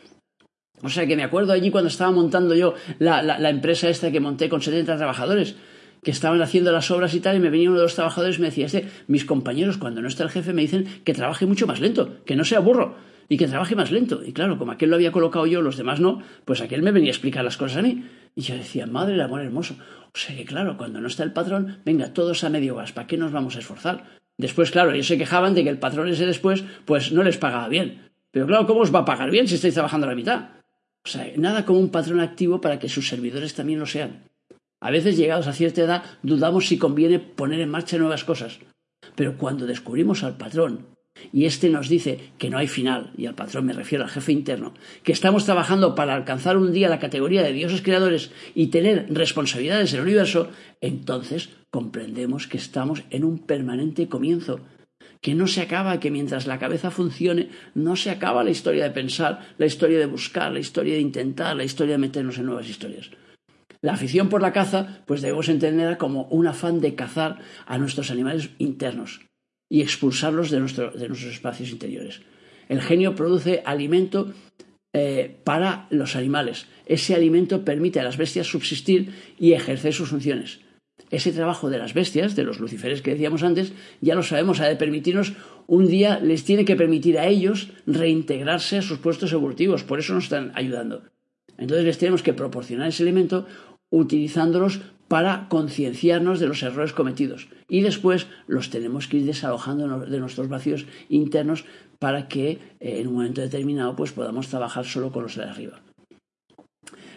O 0.83 0.89
sea 0.89 1.07
que 1.07 1.17
me 1.17 1.25
acuerdo 1.25 1.53
allí 1.53 1.71
cuando 1.71 1.89
estaba 1.89 2.11
montando 2.11 2.55
yo 2.55 2.75
la, 2.99 3.23
la 3.23 3.51
empresa 3.51 3.89
esta 3.89 4.11
que 4.11 4.21
monté 4.21 4.49
con 4.49 4.63
70 4.63 4.97
trabajadores 4.97 5.57
que 6.03 6.11
estaban 6.11 6.43
haciendo 6.43 6.73
las 6.73 6.91
obras 6.91 7.15
y 7.15 7.21
tal, 7.21 7.37
y 7.37 7.41
me 7.41 7.49
venía 7.49 7.71
uno 7.71 7.79
de 7.79 7.85
los 7.85 7.95
trabajadores 7.95 8.39
y 8.39 8.41
me 8.41 8.49
decía, 8.49 8.67
este, 8.67 8.89
mis 9.07 9.25
compañeros 9.25 9.79
cuando 9.79 10.03
no 10.03 10.09
está 10.09 10.25
el 10.25 10.31
jefe 10.31 10.53
me 10.53 10.63
dicen 10.63 10.87
que 11.05 11.15
trabaje 11.15 11.47
mucho 11.47 11.69
más 11.69 11.81
lento, 11.81 12.25
que 12.25 12.35
no 12.35 12.45
sea 12.45 12.59
burro 12.59 12.97
y 13.29 13.37
que 13.37 13.47
trabaje 13.47 13.77
más 13.77 13.93
lento. 13.93 14.21
Y 14.25 14.33
claro, 14.33 14.59
como 14.59 14.73
aquel 14.73 14.91
lo 14.91 14.97
había 14.97 15.13
colocado 15.13 15.47
yo, 15.47 15.63
los 15.63 15.77
demás 15.77 16.01
no, 16.01 16.21
pues 16.45 16.61
aquel 16.61 16.83
me 16.83 16.91
venía 16.91 17.11
a 17.11 17.13
explicar 17.13 17.45
las 17.45 17.57
cosas 17.57 17.79
a 17.79 17.83
mí. 17.83 18.05
Y 18.35 18.43
yo 18.43 18.57
decía, 18.57 18.87
madre 18.87 19.21
amor 19.23 19.41
hermoso. 19.41 19.77
O 20.15 20.19
sea 20.19 20.37
que 20.37 20.45
claro, 20.45 20.77
cuando 20.77 21.01
no 21.01 21.09
está 21.09 21.23
el 21.23 21.33
patrón, 21.33 21.79
venga, 21.85 22.13
todos 22.13 22.45
a 22.45 22.51
medio 22.51 22.75
gas, 22.75 22.93
¿para 22.93 23.07
qué 23.07 23.17
nos 23.17 23.33
vamos 23.33 23.57
a 23.57 23.61
esforzar? 23.61 24.05
Después, 24.39 24.71
claro, 24.71 24.93
ellos 24.93 25.07
se 25.07 25.19
quejaban 25.19 25.55
de 25.55 25.65
que 25.65 25.71
el 25.71 25.79
patrón 25.79 26.09
ese 26.09 26.27
después, 26.27 26.65
pues 26.85 27.13
no 27.13 27.23
les 27.23 27.39
pagaba 27.39 27.69
bien. 27.69 28.11
Pero 28.31 28.47
claro, 28.47 28.67
¿cómo 28.67 28.81
os 28.81 28.95
va 28.95 29.01
a 29.01 29.05
pagar 29.05 29.31
bien 29.31 29.47
si 29.47 29.55
estáis 29.55 29.75
trabajando 29.75 30.07
a 30.07 30.11
la 30.11 30.17
mitad? 30.17 30.51
O 31.05 31.09
sea, 31.09 31.31
nada 31.37 31.65
como 31.65 31.81
un 31.81 31.91
patrón 31.91 32.21
activo 32.21 32.61
para 32.61 32.79
que 32.79 32.89
sus 32.89 33.09
servidores 33.09 33.55
también 33.55 33.79
lo 33.79 33.87
sean. 33.87 34.25
A 34.81 34.91
veces, 34.91 35.17
llegados 35.17 35.47
a 35.47 35.53
cierta 35.53 35.83
edad, 35.83 36.03
dudamos 36.23 36.67
si 36.67 36.79
conviene 36.79 37.19
poner 37.19 37.61
en 37.61 37.71
marcha 37.71 37.99
nuevas 37.99 38.25
cosas. 38.25 38.59
Pero 39.15 39.37
cuando 39.37 39.67
descubrimos 39.67 40.25
al 40.25 40.37
patrón, 40.37 40.87
y 41.33 41.47
éste 41.47 41.71
nos 41.71 41.89
dice 41.89 42.19
que 42.39 42.51
no 42.51 42.59
hay 42.59 42.67
final, 42.67 43.13
y 43.17 43.27
al 43.27 43.35
patrón 43.35 43.67
me 43.67 43.73
refiero 43.73 44.05
al 44.05 44.11
jefe 44.11 44.33
interno, 44.33 44.75
que 45.03 45.13
estamos 45.13 45.45
trabajando 45.45 45.95
para 45.95 46.15
alcanzar 46.15 46.57
un 46.57 46.73
día 46.73 46.89
la 46.89 46.99
categoría 46.99 47.43
de 47.43 47.53
dioses 47.53 47.83
creadores 47.83 48.31
y 48.55 48.69
tener 48.69 49.07
responsabilidades 49.09 49.93
en 49.93 50.01
el 50.01 50.07
universo, 50.07 50.51
entonces 50.81 51.51
comprendemos 51.71 52.47
que 52.47 52.59
estamos 52.59 53.05
en 53.11 53.25
un 53.25 53.39
permanente 53.39 54.09
comienzo, 54.09 54.61
que 55.21 55.35
no 55.35 55.47
se 55.47 55.63
acaba, 55.63 56.01
que 56.01 56.11
mientras 56.11 56.47
la 56.47 56.59
cabeza 56.59 56.91
funcione, 56.91 57.49
no 57.75 57.97
se 57.97 58.11
acaba 58.11 58.45
la 58.45 58.51
historia 58.51 58.85
de 58.85 58.91
pensar, 58.91 59.55
la 59.57 59.67
historia 59.67 59.99
de 59.99 60.07
buscar, 60.07 60.53
la 60.53 60.59
historia 60.59 60.95
de 60.95 61.01
intentar, 61.01 61.57
la 61.57 61.65
historia 61.65 61.93
de 61.93 61.99
meternos 61.99 62.39
en 62.39 62.47
nuevas 62.47 62.69
historias. 62.69 63.11
La 63.81 63.95
afición 63.95 64.29
por 64.29 64.43
la 64.43 64.53
caza, 64.53 65.03
pues 65.07 65.23
debemos 65.23 65.49
entenderla 65.49 65.99
como 65.99 66.25
un 66.25 66.47
afán 66.47 66.81
de 66.81 66.95
cazar 66.95 67.39
a 67.67 67.79
nuestros 67.79 68.11
animales 68.11 68.51
internos 68.59 69.21
y 69.73 69.81
expulsarlos 69.81 70.51
de, 70.51 70.61
nuestros 70.61 71.25
espacios 71.25 71.71
interiores. 71.71 72.21
El 72.69 72.83
genio 72.83 73.15
produce 73.15 73.63
alimento 73.65 74.35
eh, 74.93 75.35
para 75.45 75.87
los 75.89 76.15
animales. 76.15 76.67
Ese 76.85 77.15
alimento 77.15 77.65
permite 77.65 77.99
a 77.99 78.03
las 78.05 78.19
bestias 78.19 78.47
subsistir 78.47 79.15
y 79.39 79.55
ejercer 79.55 79.95
sus 79.95 80.11
funciones. 80.11 80.61
Ese 81.11 81.33
trabajo 81.33 81.71
de 81.71 81.79
las 81.79 81.95
bestias, 81.95 82.37
de 82.37 82.45
los 82.45 82.61
luciferes 82.61 83.01
que 83.01 83.13
decíamos 83.13 83.43
antes, 83.43 83.73
ya 84.03 84.15
lo 84.15 84.23
sabemos, 84.23 84.61
ha 84.61 84.69
de 84.69 84.77
permitirnos, 84.77 85.33
un 85.67 85.87
día 85.87 86.21
les 86.21 86.45
tiene 86.45 86.67
que 86.67 86.77
permitir 86.77 87.19
a 87.19 87.27
ellos 87.27 87.71
reintegrarse 87.87 88.77
a 88.77 88.83
sus 88.83 88.99
puestos 88.99 89.33
evolutivos, 89.33 89.85
por 89.85 90.01
eso 90.01 90.13
nos 90.13 90.25
están 90.25 90.53
ayudando. 90.55 91.05
Entonces 91.57 91.87
les 91.87 91.97
tenemos 91.97 92.23
que 92.23 92.35
proporcionar 92.35 92.89
ese 92.89 93.05
alimento 93.05 93.47
utilizándolos 93.89 94.83
para 95.13 95.47
concienciarnos 95.51 96.41
de 96.41 96.47
los 96.47 96.63
errores 96.63 96.95
cometidos 96.95 97.49
y 97.69 97.83
después 97.83 98.29
los 98.47 98.71
tenemos 98.71 99.09
que 99.09 99.19
ir 99.19 99.27
desalojando 99.27 100.07
de 100.07 100.19
nuestros 100.19 100.49
vacíos 100.49 100.87
internos 101.11 101.67
para 101.99 102.29
que 102.29 102.53
eh, 102.81 103.01
en 103.01 103.09
un 103.09 103.17
momento 103.17 103.43
determinado 103.43 103.95
pues 103.95 104.13
podamos 104.13 104.49
trabajar 104.49 104.87
solo 104.87 105.13
con 105.13 105.25
los 105.25 105.37
de 105.37 105.45
arriba. 105.45 105.83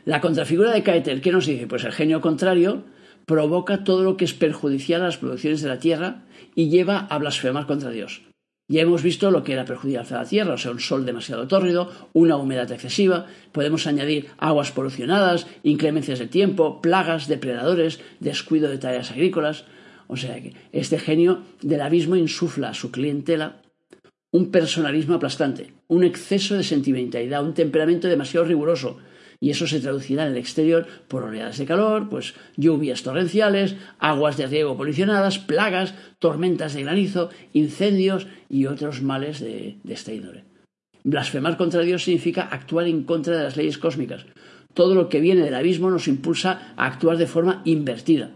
La 0.03 0.19
contrafigura 0.19 0.73
de 0.73 0.83
Caetel, 0.83 1.21
¿qué 1.21 1.31
nos 1.31 1.45
dice? 1.45 1.67
Pues 1.67 1.85
el 1.85 1.93
genio 1.93 2.19
contrario 2.19 2.83
provoca 3.25 3.85
todo 3.85 4.03
lo 4.03 4.17
que 4.17 4.25
es 4.25 4.33
perjudicial 4.33 5.01
a 5.01 5.05
las 5.05 5.17
producciones 5.17 5.61
de 5.61 5.69
la 5.69 5.79
tierra 5.79 6.25
y 6.53 6.67
lleva 6.67 6.97
a 6.97 7.17
blasfemar 7.17 7.65
contra 7.65 7.91
Dios. 7.91 8.23
Ya 8.67 8.81
hemos 8.81 9.03
visto 9.03 9.29
lo 9.29 9.43
que 9.43 9.53
era 9.53 9.65
perjudicial 9.65 10.05
a 10.09 10.23
la 10.23 10.25
tierra, 10.25 10.53
o 10.55 10.57
sea, 10.57 10.71
un 10.71 10.79
sol 10.79 11.05
demasiado 11.05 11.47
tórrido, 11.47 11.91
una 12.13 12.35
humedad 12.35 12.71
excesiva, 12.71 13.27
podemos 13.51 13.85
añadir 13.85 14.29
aguas 14.39 14.71
polucionadas, 14.71 15.45
inclemencias 15.61 16.17
de 16.17 16.27
tiempo, 16.27 16.81
plagas, 16.81 17.27
depredadores, 17.27 17.99
descuido 18.19 18.69
de 18.69 18.79
tareas 18.79 19.11
agrícolas. 19.11 19.65
O 20.07 20.17
sea 20.17 20.41
que 20.41 20.53
este 20.71 20.97
genio 20.97 21.43
del 21.61 21.81
abismo 21.81 22.15
insufla 22.15 22.69
a 22.69 22.73
su 22.73 22.91
clientela 22.91 23.61
un 24.31 24.51
personalismo 24.51 25.15
aplastante, 25.15 25.73
un 25.87 26.03
exceso 26.03 26.57
de 26.57 26.63
sentimentalidad, 26.63 27.43
un 27.43 27.53
temperamento 27.53 28.07
demasiado 28.07 28.45
riguroso, 28.45 28.97
y 29.39 29.49
eso 29.51 29.67
se 29.67 29.79
traducirá 29.79 30.25
en 30.25 30.33
el 30.33 30.37
exterior 30.37 30.87
por 31.07 31.23
oleadas 31.23 31.57
de 31.57 31.65
calor, 31.65 32.09
pues 32.09 32.33
lluvias 32.57 33.03
torrenciales, 33.03 33.75
aguas 33.99 34.37
de 34.37 34.47
riego 34.47 34.77
polucionadas, 34.77 35.39
plagas, 35.39 35.93
tormentas 36.19 36.73
de 36.73 36.83
granizo, 36.83 37.29
incendios 37.53 38.27
y 38.49 38.65
otros 38.65 39.01
males 39.01 39.39
de, 39.39 39.77
de 39.83 39.93
esta 39.93 40.13
índole. 40.13 40.43
Blasfemar 41.03 41.55
contra 41.57 41.81
Dios 41.81 42.03
significa 42.03 42.41
actuar 42.41 42.87
en 42.87 43.03
contra 43.03 43.37
de 43.37 43.43
las 43.43 43.57
leyes 43.57 43.77
cósmicas. 43.77 44.25
Todo 44.73 44.95
lo 44.95 45.07
que 45.07 45.19
viene 45.21 45.43
del 45.43 45.55
abismo 45.55 45.89
nos 45.89 46.07
impulsa 46.07 46.73
a 46.75 46.85
actuar 46.87 47.17
de 47.17 47.27
forma 47.27 47.61
invertida, 47.63 48.31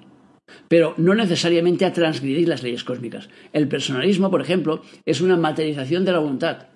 pero 0.68 0.94
no 0.98 1.16
necesariamente 1.16 1.86
a 1.86 1.94
transgredir 1.94 2.48
las 2.48 2.64
leyes 2.64 2.84
cósmicas. 2.84 3.30
El 3.54 3.68
personalismo, 3.68 4.30
por 4.30 4.42
ejemplo, 4.42 4.84
es 5.06 5.22
una 5.22 5.36
materialización 5.36 6.06
de 6.06 6.12
la 6.12 6.20
voluntad. 6.20 6.68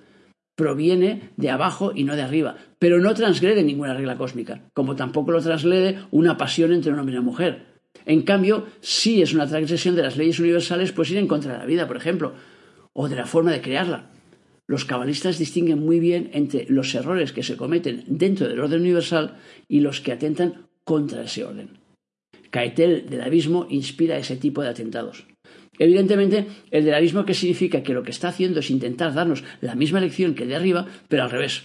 Proviene 0.55 1.31
de 1.37 1.49
abajo 1.49 1.91
y 1.95 2.03
no 2.03 2.15
de 2.15 2.21
arriba, 2.21 2.57
pero 2.79 2.99
no 2.99 3.13
transgrede 3.13 3.63
ninguna 3.63 3.93
regla 3.93 4.17
cósmica, 4.17 4.69
como 4.73 4.95
tampoco 4.95 5.31
lo 5.31 5.41
transgrede 5.41 5.99
una 6.11 6.37
pasión 6.37 6.73
entre 6.73 6.91
un 6.91 6.99
hombre 6.99 7.15
y 7.15 7.17
una 7.17 7.25
mujer. 7.25 7.73
En 8.05 8.21
cambio, 8.23 8.67
sí 8.81 9.21
es 9.21 9.33
una 9.33 9.47
transgresión 9.47 9.95
de 9.95 10.03
las 10.03 10.17
leyes 10.17 10.39
universales, 10.39 10.91
pues 10.91 11.11
ir 11.11 11.17
en 11.17 11.27
contra 11.27 11.53
de 11.53 11.59
la 11.59 11.65
vida, 11.65 11.87
por 11.87 11.97
ejemplo, 11.97 12.33
o 12.93 13.07
de 13.07 13.15
la 13.15 13.25
forma 13.25 13.51
de 13.51 13.61
crearla. 13.61 14.11
Los 14.67 14.85
cabalistas 14.85 15.37
distinguen 15.37 15.79
muy 15.79 15.99
bien 15.99 16.29
entre 16.33 16.65
los 16.69 16.93
errores 16.95 17.33
que 17.33 17.43
se 17.43 17.57
cometen 17.57 18.03
dentro 18.07 18.47
del 18.47 18.59
orden 18.59 18.81
universal 18.81 19.37
y 19.67 19.81
los 19.81 20.01
que 20.01 20.11
atentan 20.11 20.67
contra 20.83 21.23
ese 21.23 21.43
orden. 21.43 21.79
Caetel 22.49 23.09
del 23.09 23.21
abismo 23.21 23.67
inspira 23.69 24.17
ese 24.17 24.37
tipo 24.37 24.61
de 24.61 24.69
atentados. 24.69 25.25
Evidentemente, 25.79 26.45
el 26.71 26.85
del 26.85 26.93
abismo 26.93 27.25
que 27.25 27.33
significa 27.33 27.83
que 27.83 27.93
lo 27.93 28.03
que 28.03 28.11
está 28.11 28.29
haciendo 28.29 28.59
es 28.59 28.69
intentar 28.69 29.13
darnos 29.13 29.43
la 29.61 29.75
misma 29.75 29.99
lección 29.99 30.35
que 30.35 30.43
el 30.43 30.49
de 30.49 30.55
arriba, 30.55 30.87
pero 31.07 31.23
al 31.23 31.31
revés. 31.31 31.63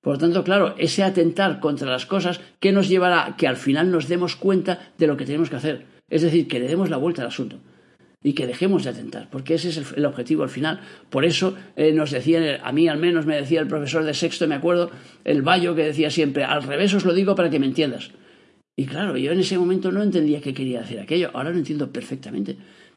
Por 0.00 0.14
lo 0.14 0.18
tanto, 0.20 0.44
claro, 0.44 0.74
ese 0.78 1.02
atentar 1.02 1.58
contra 1.58 1.90
las 1.90 2.06
cosas 2.06 2.40
que 2.60 2.72
nos 2.72 2.88
llevará 2.88 3.26
a 3.26 3.36
que 3.36 3.48
al 3.48 3.56
final 3.56 3.90
nos 3.90 4.08
demos 4.08 4.36
cuenta 4.36 4.92
de 4.98 5.06
lo 5.06 5.16
que 5.16 5.24
tenemos 5.24 5.50
que 5.50 5.56
hacer. 5.56 5.86
Es 6.08 6.22
decir, 6.22 6.46
que 6.46 6.60
le 6.60 6.68
demos 6.68 6.90
la 6.90 6.96
vuelta 6.96 7.22
al 7.22 7.28
asunto 7.28 7.58
y 8.22 8.32
que 8.32 8.46
dejemos 8.46 8.84
de 8.84 8.90
atentar, 8.90 9.28
porque 9.30 9.54
ese 9.54 9.68
es 9.68 9.92
el, 9.96 10.04
objetivo 10.04 10.42
al 10.42 10.48
final. 10.48 10.80
Por 11.10 11.24
eso 11.24 11.56
eh, 11.76 11.92
nos 11.92 12.10
decían, 12.10 12.60
a 12.62 12.72
mí 12.72 12.88
al 12.88 12.98
menos 12.98 13.26
me 13.26 13.36
decía 13.36 13.60
el 13.60 13.68
profesor 13.68 14.04
de 14.04 14.14
sexto, 14.14 14.48
me 14.48 14.56
acuerdo, 14.56 14.90
el 15.24 15.42
Bayo 15.42 15.74
que 15.74 15.84
decía 15.84 16.10
siempre, 16.10 16.44
al 16.44 16.62
revés 16.62 16.94
os 16.94 17.04
lo 17.04 17.14
digo 17.14 17.34
para 17.34 17.50
que 17.50 17.58
me 17.58 17.66
entiendas. 17.66 18.10
Y 18.76 18.86
claro, 18.86 19.16
yo 19.16 19.32
en 19.32 19.40
ese 19.40 19.58
momento 19.58 19.90
no 19.90 20.02
entendía 20.02 20.40
qué 20.40 20.52
quería 20.52 20.80
decir 20.80 21.00
aquello, 21.00 21.30
ahora 21.34 21.50
lo 21.50 21.56
entiendo 21.56 21.92
perfectamente. 21.92 22.56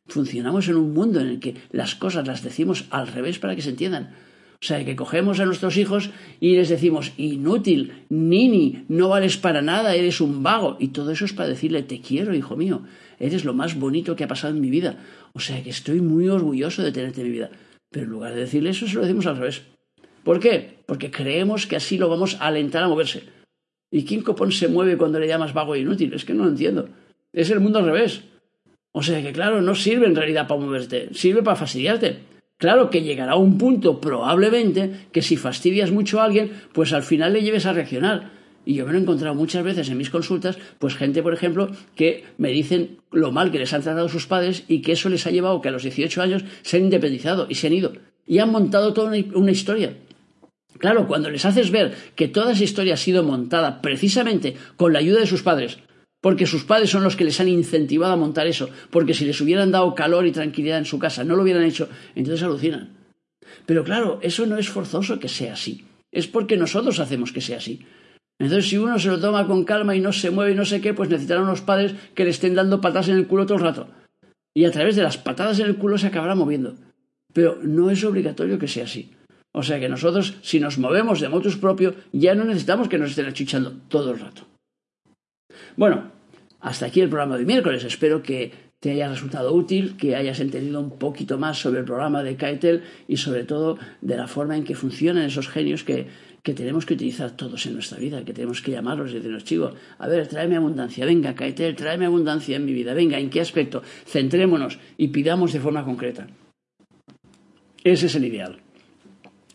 Funcionamos 0.10 0.68
en 0.68 0.76
un 0.76 0.94
mundo 0.94 1.20
en 1.20 1.28
el 1.28 1.40
que 1.40 1.56
las 1.72 1.96
cosas 1.96 2.28
las 2.28 2.44
decimos 2.44 2.86
al 2.90 3.08
revés 3.08 3.40
para 3.40 3.56
que 3.56 3.62
se 3.62 3.70
entiendan. 3.70 4.16
O 4.62 4.66
sea, 4.66 4.84
que 4.84 4.98
cogemos 4.98 5.40
a 5.40 5.46
nuestros 5.46 5.78
hijos 5.78 6.10
y 6.42 6.56
les 6.56 6.68
decimos, 6.68 7.14
inútil, 7.16 7.94
nini, 8.10 8.84
no 8.90 9.08
vales 9.08 9.38
para 9.38 9.62
nada, 9.62 9.96
eres 9.96 10.20
un 10.20 10.44
vago. 10.44 10.76
Y 10.80 10.90
todo 10.90 11.12
eso 11.12 11.24
es 11.24 11.32
para 11.32 11.48
decirle, 11.48 11.84
te 11.84 12.02
quiero, 12.02 12.36
hijo 12.36 12.58
mío, 12.58 12.82
eres 13.20 13.46
lo 13.46 13.54
más 13.54 13.80
bonito 13.80 14.18
que 14.18 14.26
ha 14.26 14.28
pasado 14.28 14.54
en 14.54 14.60
mi 14.60 14.70
vida. 14.70 14.98
O 15.34 15.40
sea, 15.40 15.64
que 15.64 15.70
estoy 15.70 16.02
muy 16.02 16.28
orgulloso 16.28 16.84
de 16.84 16.92
tenerte 16.92 17.22
en 17.22 17.28
mi 17.28 17.34
vida. 17.34 17.52
Pero 17.90 18.06
en 18.06 18.12
lugar 18.12 18.34
de 18.34 18.42
decirle 18.42 18.72
eso, 18.72 18.86
se 18.86 18.96
lo 18.96 19.02
decimos 19.02 19.28
al 19.28 19.38
revés. 19.38 19.62
¿Por 20.24 20.42
qué? 20.42 20.80
Porque 20.86 21.10
creemos 21.10 21.66
que 21.66 21.78
así 21.78 21.98
lo 21.98 22.10
vamos 22.10 22.36
a 22.42 22.48
alentar 22.48 22.84
a 22.84 22.90
moverse. 22.90 23.24
¿Y 23.92 24.04
quién 24.04 24.22
copón 24.22 24.52
se 24.52 24.68
mueve 24.68 24.98
cuando 24.98 25.20
le 25.20 25.28
llamas 25.28 25.54
vago 25.54 25.74
e 25.74 25.80
inútil? 25.80 26.14
Es 26.14 26.26
que 26.26 26.34
no 26.34 26.44
lo 26.44 26.50
entiendo. 26.50 26.90
Es 27.32 27.50
el 27.50 27.62
mundo 27.62 27.80
al 27.80 27.86
revés. 27.86 28.24
O 29.00 29.02
sea 29.02 29.22
que, 29.22 29.32
claro, 29.32 29.62
no 29.62 29.76
sirve 29.76 30.08
en 30.08 30.16
realidad 30.18 30.46
para 30.46 30.60
moverte, 30.60 31.08
sirve 31.14 31.42
para 31.42 31.56
fastidiarte. 31.56 32.20
Claro 32.58 32.90
que 32.90 33.02
llegará 33.02 33.38
un 33.38 33.58
punto, 33.58 34.02
probablemente, 34.02 35.08
que 35.14 35.22
si 35.22 35.38
fastidias 35.38 35.90
mucho 35.90 36.20
a 36.20 36.26
alguien, 36.26 36.52
pues 36.74 36.92
al 36.92 37.04
final 37.04 37.32
le 37.32 37.42
lleves 37.42 37.66
a 37.66 37.72
reaccionar. 37.72 38.32
Y 38.66 38.74
yo 38.74 38.86
me 38.86 38.92
lo 38.92 38.98
he 38.98 39.02
encontrado 39.02 39.34
muchas 39.36 39.64
veces 39.64 39.90
en 39.90 39.98
mis 39.98 40.10
consultas, 40.10 40.58
pues 40.80 40.96
gente, 40.96 41.24
por 41.24 41.34
ejemplo, 41.34 41.70
que 41.96 42.26
me 42.38 42.50
dicen 42.50 42.98
lo 43.10 43.32
mal 43.32 43.54
que 43.54 43.60
les 43.60 43.72
han 43.72 43.84
tratado 43.84 44.10
sus 44.10 44.28
padres 44.28 44.66
y 44.68 44.82
que 44.82 44.92
eso 44.92 45.08
les 45.08 45.26
ha 45.26 45.32
llevado 45.32 45.62
que 45.62 45.70
a 45.70 45.72
los 45.72 45.84
18 45.84 46.22
años 46.22 46.44
se 46.62 46.76
han 46.76 46.84
independizado 46.84 47.48
y 47.48 47.56
se 47.56 47.68
han 47.68 47.74
ido. 47.74 47.94
Y 48.28 48.40
han 48.40 48.52
montado 48.52 48.92
toda 48.94 49.14
una 49.34 49.52
historia. 49.52 49.96
Claro, 50.78 51.08
cuando 51.08 51.30
les 51.30 51.46
haces 51.46 51.72
ver 51.72 51.96
que 52.16 52.28
toda 52.28 52.52
esa 52.52 52.66
historia 52.66 52.96
ha 52.96 52.98
sido 52.98 53.24
montada 53.24 53.82
precisamente 53.82 54.56
con 54.76 54.92
la 54.92 55.00
ayuda 55.00 55.22
de 55.22 55.28
sus 55.28 55.42
padres, 55.42 55.80
porque 56.22 56.46
sus 56.46 56.64
padres 56.64 56.90
son 56.90 57.04
los 57.04 57.16
que 57.16 57.24
les 57.24 57.40
han 57.40 57.48
incentivado 57.48 58.14
a 58.14 58.18
montar 58.18 58.48
eso, 58.48 58.70
porque 58.90 59.14
si 59.14 59.26
les 59.26 59.40
hubieran 59.42 59.72
dado 59.72 59.96
calor 59.96 60.26
y 60.28 60.32
tranquilidad 60.32 60.78
en 60.78 60.86
su 60.86 61.00
casa 61.00 61.24
no 61.24 61.36
lo 61.36 61.44
hubieran 61.44 61.64
hecho, 61.64 61.90
entonces 62.16 62.44
alucinan. 62.44 62.98
Pero 63.66 63.84
claro, 63.84 64.20
eso 64.22 64.46
no 64.46 64.58
es 64.58 64.70
forzoso 64.70 65.20
que 65.20 65.30
sea 65.30 65.54
así, 65.54 65.86
es 66.12 66.28
porque 66.28 66.58
nosotros 66.58 67.00
hacemos 67.00 67.32
que 67.32 67.42
sea 67.42 67.58
así. 67.58 67.86
Entonces, 68.40 68.70
si 68.70 68.78
uno 68.78 68.98
se 69.00 69.10
lo 69.10 69.20
toma 69.20 69.46
con 69.48 69.66
calma 69.66 69.96
y 69.96 70.00
no 70.00 70.14
se 70.14 70.32
mueve 70.32 70.54
y 70.54 70.56
no 70.56 70.64
sé 70.64 70.80
qué, 70.80 70.94
pues 70.94 71.10
necesitarán 71.10 71.44
unos 71.44 71.62
padres 71.62 71.94
que 72.16 72.24
le 72.24 72.30
estén 72.30 72.56
dando 72.56 72.80
patadas 72.80 73.10
en 73.10 73.18
el 73.18 73.28
culo 73.28 73.46
todo 73.46 73.58
el 73.58 73.64
rato. 73.66 73.90
Y 74.54 74.64
a 74.64 74.72
través 74.72 74.96
de 74.96 75.04
las 75.04 75.18
patadas 75.18 75.60
en 75.60 75.66
el 75.66 75.76
culo 75.76 75.98
se 75.98 76.08
acabará 76.08 76.36
moviendo. 76.36 76.76
Pero 77.34 77.60
no 77.62 77.92
es 77.92 78.04
obligatorio 78.06 78.58
que 78.58 78.70
sea 78.70 78.86
así. 78.86 79.12
O 79.52 79.62
sea 79.62 79.80
que 79.80 79.90
nosotros, 79.90 80.36
si 80.42 80.60
nos 80.60 80.78
movemos 80.78 81.20
de 81.20 81.28
motus 81.28 81.58
propio, 81.58 81.96
ya 82.14 82.34
no 82.34 82.46
necesitamos 82.46 82.88
que 82.88 82.98
nos 82.98 83.10
estén 83.10 83.26
achuchando 83.26 83.74
todo 83.90 84.12
el 84.12 84.20
rato. 84.20 84.48
Bueno, 85.80 86.12
hasta 86.60 86.88
aquí 86.88 87.00
el 87.00 87.08
programa 87.08 87.38
de 87.38 87.46
miércoles. 87.46 87.86
Espero 87.86 88.22
que 88.22 88.52
te 88.82 88.92
haya 88.92 89.08
resultado 89.08 89.54
útil, 89.54 89.96
que 89.96 90.14
hayas 90.14 90.42
entendido 90.42 90.82
un 90.82 91.00
poquito 91.00 91.38
más 91.38 91.58
sobre 91.58 91.80
el 91.80 91.86
programa 91.86 92.22
de 92.22 92.36
Kaitel 92.36 92.84
y 93.08 93.16
sobre 93.16 93.46
todo 93.46 93.78
de 94.02 94.18
la 94.18 94.28
forma 94.28 94.58
en 94.58 94.66
que 94.66 94.76
funcionan 94.76 95.24
esos 95.24 95.48
genios 95.48 95.86
que, 95.86 96.08
que 96.44 96.54
tenemos 96.54 96.86
que 96.86 96.96
utilizar 96.96 97.32
todos 97.32 97.66
en 97.66 97.76
nuestra 97.76 97.98
vida, 97.98 98.26
que 98.26 98.34
tenemos 98.34 98.62
que 98.62 98.72
llamarlos 98.72 99.12
y 99.12 99.14
decirnos, 99.14 99.46
chivo, 99.46 99.72
a 99.98 100.08
ver, 100.10 100.28
tráeme 100.28 100.58
abundancia, 100.58 101.06
venga, 101.06 101.34
Kaitel, 101.34 101.78
tráeme 101.78 102.08
abundancia 102.08 102.58
en 102.58 102.66
mi 102.66 102.74
vida, 102.74 102.94
venga, 102.94 103.18
¿en 103.18 103.30
qué 103.30 103.40
aspecto? 103.40 103.82
Centrémonos 104.06 104.80
y 104.98 105.08
pidamos 105.08 105.54
de 105.54 105.62
forma 105.62 105.86
concreta. 105.86 106.28
Ese 107.86 108.08
es 108.08 108.16
el 108.16 108.26
ideal. 108.26 108.60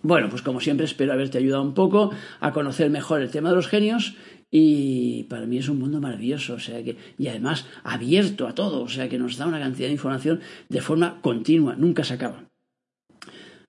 Bueno, 0.05 0.29
pues 0.29 0.43
como 0.43 0.61
siempre 0.61 0.85
espero 0.85 1.15
haberte 1.15 1.39
ayudado 1.39 1.63
un 1.63 1.73
poco 1.73 2.11
a 2.39 2.53
conocer 2.53 2.91
mejor 2.91 3.23
el 3.23 3.31
tema 3.31 3.49
de 3.49 3.57
los 3.57 3.69
genios 3.69 4.17
y 4.57 5.25
para 5.25 5.47
mí 5.47 5.59
es 5.59 5.69
un 5.69 5.81
mundo 5.81 6.01
maravilloso, 6.01 6.55
o 6.55 6.61
sea 6.61 6.81
que, 6.85 6.97
y 7.19 7.27
además 7.27 7.67
abierto 7.83 8.47
a 8.47 8.55
todo, 8.55 8.85
o 8.85 8.89
sea 8.89 9.09
que 9.09 9.19
nos 9.19 9.37
da 9.37 9.49
una 9.49 9.59
cantidad 9.59 9.89
de 9.89 9.95
información 9.95 10.39
de 10.69 10.81
forma 10.81 11.21
continua, 11.23 11.75
nunca 11.75 12.05
se 12.05 12.15
acaba. 12.15 12.45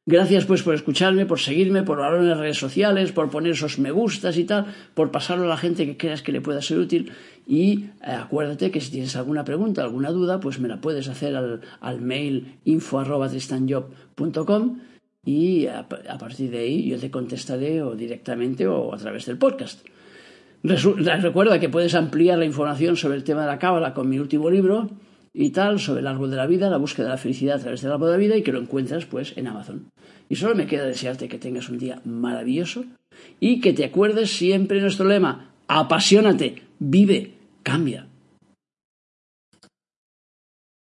Gracias 0.05 0.45
pues 0.45 0.61
por 0.61 0.75
escucharme, 0.75 1.25
por 1.25 1.39
seguirme, 1.39 1.81
por 1.81 2.03
hablar 2.03 2.21
en 2.21 2.29
las 2.29 2.37
redes 2.37 2.59
sociales, 2.59 3.11
por 3.11 3.31
poner 3.31 3.53
esos 3.53 3.79
me 3.79 3.89
gustas 3.89 4.37
y 4.37 4.43
tal, 4.43 4.67
por 4.93 5.09
pasarlo 5.09 5.45
a 5.45 5.47
la 5.47 5.57
gente 5.57 5.87
que 5.87 5.97
creas 5.97 6.21
que 6.21 6.31
le 6.31 6.41
pueda 6.41 6.61
ser 6.61 6.77
útil 6.77 7.11
y 7.47 7.85
eh, 8.05 8.11
acuérdate 8.11 8.69
que 8.69 8.79
si 8.79 8.91
tienes 8.91 9.15
alguna 9.15 9.43
pregunta, 9.43 9.81
alguna 9.81 10.11
duda, 10.11 10.39
pues 10.39 10.59
me 10.59 10.67
la 10.67 10.81
puedes 10.81 11.07
hacer 11.07 11.35
al, 11.35 11.61
al 11.81 11.99
mail 11.99 12.59
info 12.63 13.03
y 15.25 15.65
a, 15.65 15.87
partir 15.87 16.51
de 16.51 16.59
ahí 16.59 16.87
yo 16.87 16.99
te 16.99 17.09
contestaré 17.09 17.81
o 17.81 17.95
directamente 17.95 18.67
o 18.67 18.93
a 18.93 18.97
través 18.97 19.25
del 19.25 19.39
podcast. 19.39 19.83
Recuerda 20.65 21.59
que 21.59 21.69
puedes 21.69 21.95
ampliar 21.95 22.39
la 22.39 22.45
información 22.45 22.97
sobre 22.97 23.17
el 23.17 23.23
tema 23.23 23.41
de 23.41 23.47
la 23.47 23.59
cábala 23.59 23.93
con 23.93 24.09
mi 24.09 24.17
último 24.19 24.49
libro 24.49 24.89
y 25.33 25.51
tal, 25.51 25.79
sobre 25.79 25.99
el 25.99 26.07
árbol 26.07 26.31
de 26.31 26.37
la 26.37 26.47
vida, 26.47 26.69
la 26.69 26.77
búsqueda 26.77 27.05
de 27.05 27.11
la 27.11 27.17
felicidad 27.17 27.57
a 27.57 27.59
través 27.59 27.81
del 27.81 27.91
árbol 27.91 28.07
de 28.07 28.13
la 28.13 28.19
vida 28.19 28.37
y 28.37 28.41
que 28.41 28.51
lo 28.51 28.61
encuentras 28.61 29.05
pues 29.05 29.33
en 29.35 29.47
Amazon. 29.47 29.89
Y 30.29 30.35
solo 30.35 30.55
me 30.55 30.65
queda 30.65 30.85
desearte 30.85 31.27
que 31.27 31.37
tengas 31.37 31.69
un 31.69 31.77
día 31.77 32.01
maravilloso 32.05 32.85
y 33.39 33.59
que 33.59 33.73
te 33.73 33.85
acuerdes 33.85 34.31
siempre 34.31 34.81
nuestro 34.81 35.07
lema, 35.07 35.51
apasionate, 35.67 36.63
vive, 36.79 37.33
cambia. 37.63 38.07